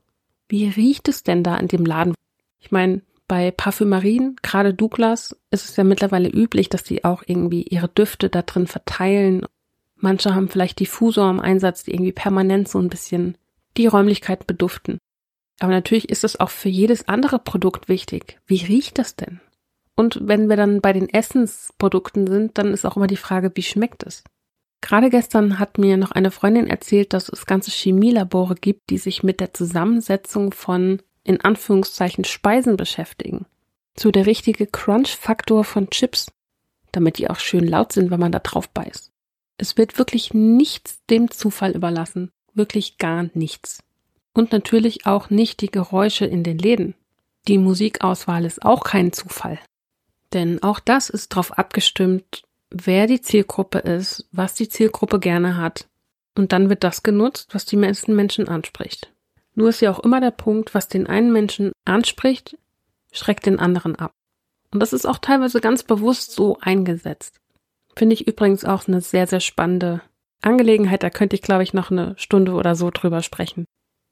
Wie 0.48 0.68
riecht 0.68 1.08
es 1.08 1.22
denn 1.22 1.42
da 1.42 1.56
in 1.56 1.68
dem 1.68 1.86
Laden? 1.86 2.14
Ich 2.58 2.70
meine, 2.70 3.02
bei 3.28 3.50
Parfümerien, 3.50 4.36
gerade 4.42 4.74
Douglas, 4.74 5.36
ist 5.50 5.68
es 5.68 5.76
ja 5.76 5.84
mittlerweile 5.84 6.28
üblich, 6.28 6.68
dass 6.68 6.82
die 6.82 7.04
auch 7.04 7.22
irgendwie 7.26 7.62
ihre 7.62 7.88
Düfte 7.88 8.28
da 8.28 8.42
drin 8.42 8.66
verteilen. 8.66 9.46
Manche 9.96 10.34
haben 10.34 10.48
vielleicht 10.48 10.80
Diffusor 10.80 11.30
im 11.30 11.40
Einsatz, 11.40 11.84
die 11.84 11.92
irgendwie 11.92 12.12
permanent 12.12 12.68
so 12.68 12.78
ein 12.78 12.90
bisschen 12.90 13.38
die 13.76 13.86
Räumlichkeit 13.86 14.46
beduften. 14.46 14.98
Aber 15.60 15.72
natürlich 15.72 16.08
ist 16.10 16.24
es 16.24 16.38
auch 16.38 16.50
für 16.50 16.68
jedes 16.68 17.08
andere 17.08 17.38
Produkt 17.38 17.88
wichtig. 17.88 18.38
Wie 18.46 18.64
riecht 18.64 18.98
das 18.98 19.16
denn? 19.16 19.40
Und 19.96 20.18
wenn 20.22 20.48
wir 20.48 20.56
dann 20.56 20.80
bei 20.80 20.92
den 20.92 21.08
Essensprodukten 21.08 22.26
sind, 22.26 22.58
dann 22.58 22.72
ist 22.72 22.84
auch 22.84 22.96
immer 22.96 23.06
die 23.06 23.16
Frage, 23.16 23.52
wie 23.54 23.62
schmeckt 23.62 24.04
es? 24.04 24.24
Gerade 24.80 25.08
gestern 25.08 25.58
hat 25.58 25.78
mir 25.78 25.96
noch 25.96 26.10
eine 26.10 26.30
Freundin 26.30 26.66
erzählt, 26.66 27.12
dass 27.12 27.28
es 27.28 27.46
ganze 27.46 27.70
Chemielabore 27.70 28.54
gibt, 28.54 28.90
die 28.90 28.98
sich 28.98 29.22
mit 29.22 29.40
der 29.40 29.54
Zusammensetzung 29.54 30.52
von 30.52 31.00
in 31.22 31.40
Anführungszeichen 31.40 32.24
Speisen 32.24 32.76
beschäftigen. 32.76 33.46
So 33.98 34.10
der 34.10 34.26
richtige 34.26 34.66
Crunch-Faktor 34.66 35.64
von 35.64 35.88
Chips, 35.88 36.30
damit 36.92 37.18
die 37.18 37.30
auch 37.30 37.38
schön 37.38 37.66
laut 37.66 37.92
sind, 37.92 38.10
wenn 38.10 38.20
man 38.20 38.32
da 38.32 38.40
drauf 38.40 38.68
beißt. 38.68 39.10
Es 39.56 39.78
wird 39.78 39.98
wirklich 39.98 40.34
nichts 40.34 41.00
dem 41.08 41.30
Zufall 41.30 41.72
überlassen. 41.72 42.30
Wirklich 42.52 42.98
gar 42.98 43.30
nichts. 43.34 43.82
Und 44.34 44.52
natürlich 44.52 45.06
auch 45.06 45.30
nicht 45.30 45.60
die 45.60 45.70
Geräusche 45.70 46.26
in 46.26 46.42
den 46.42 46.58
Läden. 46.58 46.94
Die 47.48 47.58
Musikauswahl 47.58 48.44
ist 48.44 48.64
auch 48.64 48.84
kein 48.84 49.12
Zufall. 49.12 49.58
Denn 50.32 50.62
auch 50.62 50.80
das 50.80 51.10
ist 51.10 51.32
darauf 51.32 51.58
abgestimmt, 51.58 52.42
wer 52.70 53.06
die 53.06 53.20
Zielgruppe 53.20 53.78
ist, 53.78 54.28
was 54.32 54.54
die 54.54 54.68
Zielgruppe 54.68 55.20
gerne 55.20 55.56
hat. 55.56 55.88
Und 56.36 56.52
dann 56.52 56.68
wird 56.68 56.82
das 56.82 57.02
genutzt, 57.02 57.54
was 57.54 57.64
die 57.64 57.76
meisten 57.76 58.16
Menschen 58.16 58.48
anspricht. 58.48 59.12
Nur 59.54 59.68
ist 59.68 59.80
ja 59.80 59.92
auch 59.92 60.00
immer 60.00 60.20
der 60.20 60.32
Punkt, 60.32 60.74
was 60.74 60.88
den 60.88 61.06
einen 61.06 61.32
Menschen 61.32 61.72
anspricht, 61.84 62.58
schreckt 63.12 63.46
den 63.46 63.60
anderen 63.60 63.94
ab. 63.96 64.12
Und 64.72 64.80
das 64.80 64.92
ist 64.92 65.06
auch 65.06 65.18
teilweise 65.18 65.60
ganz 65.60 65.84
bewusst 65.84 66.32
so 66.32 66.58
eingesetzt. 66.60 67.40
Finde 67.96 68.14
ich 68.14 68.26
übrigens 68.26 68.64
auch 68.64 68.88
eine 68.88 69.00
sehr, 69.00 69.28
sehr 69.28 69.38
spannende 69.38 70.00
Angelegenheit. 70.42 71.04
Da 71.04 71.10
könnte 71.10 71.36
ich, 71.36 71.42
glaube 71.42 71.62
ich, 71.62 71.72
noch 71.72 71.92
eine 71.92 72.14
Stunde 72.18 72.52
oder 72.52 72.74
so 72.74 72.90
drüber 72.90 73.22
sprechen. 73.22 73.66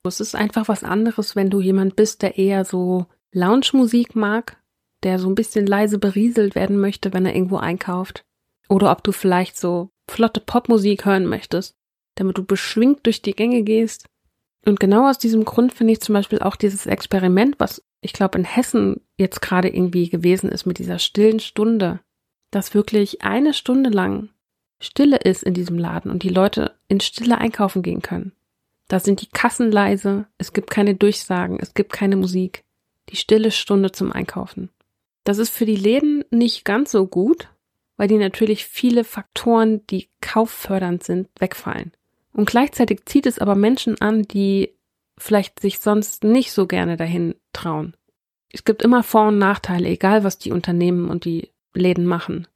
Es 0.06 0.20
ist 0.20 0.36
einfach 0.36 0.68
was 0.68 0.84
anderes, 0.84 1.34
wenn 1.34 1.50
du 1.50 1.60
jemand 1.60 1.96
bist, 1.96 2.22
der 2.22 2.38
eher 2.38 2.64
so 2.64 3.06
Lounge-Musik 3.32 4.14
mag, 4.14 4.61
der 5.02 5.18
so 5.18 5.28
ein 5.28 5.34
bisschen 5.34 5.66
leise 5.66 5.98
berieselt 5.98 6.54
werden 6.54 6.78
möchte, 6.78 7.12
wenn 7.12 7.26
er 7.26 7.34
irgendwo 7.34 7.56
einkauft. 7.56 8.24
Oder 8.68 8.90
ob 8.90 9.02
du 9.02 9.12
vielleicht 9.12 9.56
so 9.56 9.90
flotte 10.10 10.40
Popmusik 10.40 11.04
hören 11.04 11.26
möchtest, 11.26 11.74
damit 12.16 12.38
du 12.38 12.44
beschwingt 12.44 13.06
durch 13.06 13.22
die 13.22 13.34
Gänge 13.34 13.62
gehst. 13.62 14.06
Und 14.64 14.78
genau 14.78 15.08
aus 15.08 15.18
diesem 15.18 15.44
Grund 15.44 15.72
finde 15.72 15.92
ich 15.92 16.00
zum 16.00 16.12
Beispiel 16.14 16.38
auch 16.38 16.56
dieses 16.56 16.86
Experiment, 16.86 17.56
was 17.58 17.82
ich 18.00 18.12
glaube 18.12 18.38
in 18.38 18.44
Hessen 18.44 19.00
jetzt 19.16 19.42
gerade 19.42 19.68
irgendwie 19.68 20.08
gewesen 20.08 20.50
ist 20.50 20.66
mit 20.66 20.78
dieser 20.78 20.98
stillen 20.98 21.40
Stunde, 21.40 22.00
dass 22.50 22.74
wirklich 22.74 23.22
eine 23.22 23.54
Stunde 23.54 23.90
lang 23.90 24.28
Stille 24.80 25.16
ist 25.16 25.44
in 25.44 25.54
diesem 25.54 25.78
Laden 25.78 26.10
und 26.10 26.22
die 26.24 26.28
Leute 26.28 26.74
in 26.88 27.00
Stille 27.00 27.38
einkaufen 27.38 27.82
gehen 27.82 28.02
können. 28.02 28.32
Da 28.88 28.98
sind 28.98 29.22
die 29.22 29.28
Kassen 29.28 29.70
leise, 29.70 30.26
es 30.38 30.52
gibt 30.52 30.70
keine 30.70 30.94
Durchsagen, 30.94 31.58
es 31.60 31.74
gibt 31.74 31.92
keine 31.92 32.16
Musik. 32.16 32.64
Die 33.08 33.16
stille 33.16 33.50
Stunde 33.50 33.92
zum 33.92 34.12
Einkaufen. 34.12 34.70
Das 35.24 35.38
ist 35.38 35.50
für 35.50 35.66
die 35.66 35.76
Läden 35.76 36.24
nicht 36.30 36.64
ganz 36.64 36.90
so 36.90 37.06
gut, 37.06 37.48
weil 37.96 38.08
die 38.08 38.18
natürlich 38.18 38.66
viele 38.66 39.04
Faktoren, 39.04 39.86
die 39.86 40.08
kauffördernd 40.20 41.04
sind, 41.04 41.28
wegfallen. 41.38 41.92
Und 42.32 42.48
gleichzeitig 42.48 43.04
zieht 43.06 43.26
es 43.26 43.38
aber 43.38 43.54
Menschen 43.54 44.00
an, 44.00 44.22
die 44.22 44.74
vielleicht 45.18 45.60
sich 45.60 45.78
sonst 45.78 46.24
nicht 46.24 46.52
so 46.52 46.66
gerne 46.66 46.96
dahin 46.96 47.34
trauen. 47.52 47.94
Es 48.50 48.64
gibt 48.64 48.82
immer 48.82 49.02
Vor- 49.02 49.28
und 49.28 49.38
Nachteile, 49.38 49.88
egal 49.88 50.24
was 50.24 50.38
die 50.38 50.52
Unternehmen 50.52 51.08
und 51.08 51.24
die 51.24 51.50
Läden 51.74 52.06
machen. 52.06 52.48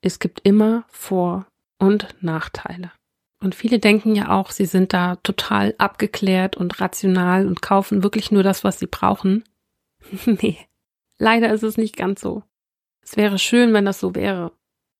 Es 0.00 0.18
gibt 0.18 0.40
immer 0.44 0.84
Vor- 0.88 1.46
und 1.78 2.08
Nachteile. 2.20 2.92
Und 3.40 3.54
viele 3.54 3.78
denken 3.78 4.14
ja 4.14 4.30
auch, 4.30 4.50
sie 4.50 4.64
sind 4.64 4.92
da 4.92 5.16
total 5.16 5.74
abgeklärt 5.78 6.56
und 6.56 6.80
rational 6.80 7.46
und 7.46 7.60
kaufen 7.60 8.02
wirklich 8.02 8.30
nur 8.30 8.42
das, 8.42 8.64
was 8.64 8.78
sie 8.78 8.86
brauchen. 8.86 9.44
nee, 10.26 10.58
leider 11.18 11.52
ist 11.52 11.62
es 11.62 11.76
nicht 11.76 11.96
ganz 11.96 12.20
so. 12.20 12.42
Es 13.02 13.16
wäre 13.16 13.38
schön, 13.38 13.72
wenn 13.72 13.84
das 13.84 14.00
so 14.00 14.14
wäre. 14.14 14.52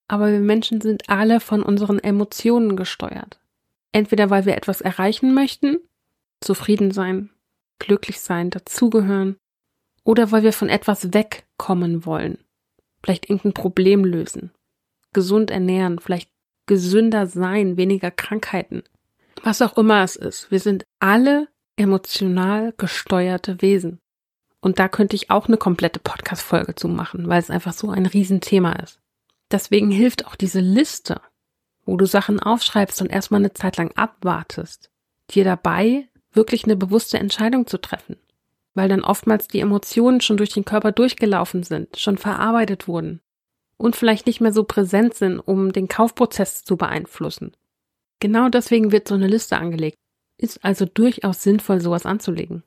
Aber 0.08 0.30
wir 0.30 0.40
Menschen 0.40 0.80
sind 0.80 1.08
alle 1.08 1.40
von 1.40 1.62
unseren 1.62 1.98
Emotionen 1.98 2.76
gesteuert. 2.76 3.40
Entweder 3.92 4.30
weil 4.30 4.46
wir 4.46 4.56
etwas 4.56 4.80
erreichen 4.80 5.34
möchten, 5.34 5.78
zufrieden 6.40 6.90
sein, 6.92 7.30
glücklich 7.78 8.20
sein, 8.20 8.50
dazugehören, 8.50 9.36
oder 10.04 10.30
weil 10.30 10.44
wir 10.44 10.52
von 10.52 10.68
etwas 10.68 11.12
wegkommen 11.12 12.06
wollen. 12.06 12.38
Vielleicht 13.02 13.28
irgendein 13.28 13.54
Problem 13.54 14.04
lösen, 14.04 14.52
gesund 15.12 15.50
ernähren, 15.50 15.98
vielleicht 15.98 16.30
gesünder 16.66 17.26
sein, 17.26 17.76
weniger 17.76 18.10
Krankheiten. 18.10 18.82
Was 19.42 19.62
auch 19.62 19.76
immer 19.76 20.02
es 20.02 20.16
ist. 20.16 20.50
Wir 20.50 20.60
sind 20.60 20.84
alle 21.00 21.48
emotional 21.76 22.72
gesteuerte 22.76 23.60
Wesen. 23.62 24.00
Und 24.66 24.80
da 24.80 24.88
könnte 24.88 25.14
ich 25.14 25.30
auch 25.30 25.46
eine 25.46 25.58
komplette 25.58 26.00
Podcast-Folge 26.00 26.74
zu 26.74 26.88
machen, 26.88 27.28
weil 27.28 27.38
es 27.38 27.50
einfach 27.50 27.72
so 27.72 27.88
ein 27.90 28.04
Riesenthema 28.04 28.72
ist. 28.72 28.98
Deswegen 29.48 29.92
hilft 29.92 30.26
auch 30.26 30.34
diese 30.34 30.58
Liste, 30.58 31.20
wo 31.84 31.96
du 31.96 32.04
Sachen 32.04 32.40
aufschreibst 32.40 33.00
und 33.00 33.06
erstmal 33.06 33.42
eine 33.42 33.52
Zeit 33.52 33.76
lang 33.76 33.92
abwartest, 33.92 34.90
dir 35.30 35.44
dabei 35.44 36.08
wirklich 36.32 36.64
eine 36.64 36.74
bewusste 36.74 37.16
Entscheidung 37.20 37.68
zu 37.68 37.78
treffen. 37.78 38.16
Weil 38.74 38.88
dann 38.88 39.04
oftmals 39.04 39.46
die 39.46 39.60
Emotionen 39.60 40.20
schon 40.20 40.36
durch 40.36 40.50
den 40.50 40.64
Körper 40.64 40.90
durchgelaufen 40.90 41.62
sind, 41.62 41.96
schon 42.00 42.18
verarbeitet 42.18 42.88
wurden 42.88 43.20
und 43.76 43.94
vielleicht 43.94 44.26
nicht 44.26 44.40
mehr 44.40 44.52
so 44.52 44.64
präsent 44.64 45.14
sind, 45.14 45.38
um 45.38 45.72
den 45.72 45.86
Kaufprozess 45.86 46.64
zu 46.64 46.76
beeinflussen. 46.76 47.56
Genau 48.18 48.48
deswegen 48.48 48.90
wird 48.90 49.06
so 49.06 49.14
eine 49.14 49.28
Liste 49.28 49.58
angelegt. 49.58 49.96
Ist 50.38 50.64
also 50.64 50.86
durchaus 50.86 51.44
sinnvoll, 51.44 51.80
sowas 51.80 52.04
anzulegen. 52.04 52.64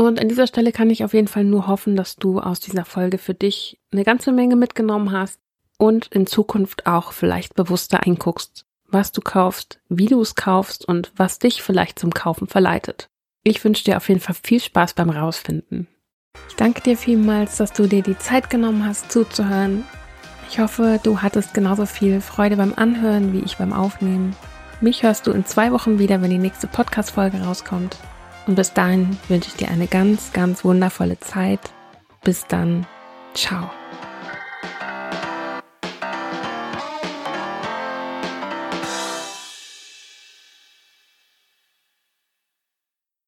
Und 0.00 0.18
an 0.18 0.30
dieser 0.30 0.46
Stelle 0.46 0.72
kann 0.72 0.88
ich 0.88 1.04
auf 1.04 1.12
jeden 1.12 1.28
Fall 1.28 1.44
nur 1.44 1.66
hoffen, 1.66 1.94
dass 1.94 2.16
du 2.16 2.40
aus 2.40 2.58
dieser 2.58 2.86
Folge 2.86 3.18
für 3.18 3.34
dich 3.34 3.78
eine 3.92 4.02
ganze 4.02 4.32
Menge 4.32 4.56
mitgenommen 4.56 5.12
hast 5.12 5.38
und 5.76 6.06
in 6.06 6.26
Zukunft 6.26 6.86
auch 6.86 7.12
vielleicht 7.12 7.54
bewusster 7.54 8.06
einguckst, 8.06 8.64
was 8.86 9.12
du 9.12 9.20
kaufst, 9.20 9.78
wie 9.90 10.06
du 10.06 10.22
es 10.22 10.36
kaufst 10.36 10.88
und 10.88 11.12
was 11.16 11.38
dich 11.38 11.62
vielleicht 11.62 11.98
zum 11.98 12.14
Kaufen 12.14 12.46
verleitet. 12.46 13.10
Ich 13.44 13.62
wünsche 13.62 13.84
dir 13.84 13.98
auf 13.98 14.08
jeden 14.08 14.20
Fall 14.20 14.36
viel 14.42 14.60
Spaß 14.60 14.94
beim 14.94 15.10
Rausfinden. 15.10 15.86
Ich 16.48 16.56
danke 16.56 16.80
dir 16.80 16.96
vielmals, 16.96 17.58
dass 17.58 17.74
du 17.74 17.86
dir 17.86 18.02
die 18.02 18.16
Zeit 18.16 18.48
genommen 18.48 18.86
hast 18.86 19.12
zuzuhören 19.12 19.84
ich 20.50 20.58
hoffe, 20.58 20.98
du 21.00 21.22
hattest 21.22 21.54
genauso 21.54 21.86
viel 21.86 22.20
Freude 22.20 22.56
beim 22.56 22.74
Anhören 22.74 23.32
wie 23.32 23.38
ich 23.38 23.58
beim 23.58 23.72
Aufnehmen. 23.72 24.34
Mich 24.80 25.04
hörst 25.04 25.28
du 25.28 25.30
in 25.30 25.46
zwei 25.46 25.70
Wochen 25.70 26.00
wieder, 26.00 26.22
wenn 26.22 26.30
die 26.30 26.38
nächste 26.38 26.66
Podcast-Folge 26.66 27.40
rauskommt. 27.40 27.96
Und 28.46 28.54
bis 28.56 28.72
dahin 28.72 29.18
wünsche 29.28 29.48
ich 29.48 29.56
dir 29.56 29.68
eine 29.68 29.86
ganz, 29.86 30.32
ganz 30.32 30.64
wundervolle 30.64 31.18
Zeit. 31.20 31.60
Bis 32.22 32.46
dann. 32.46 32.86
Ciao. 33.34 33.70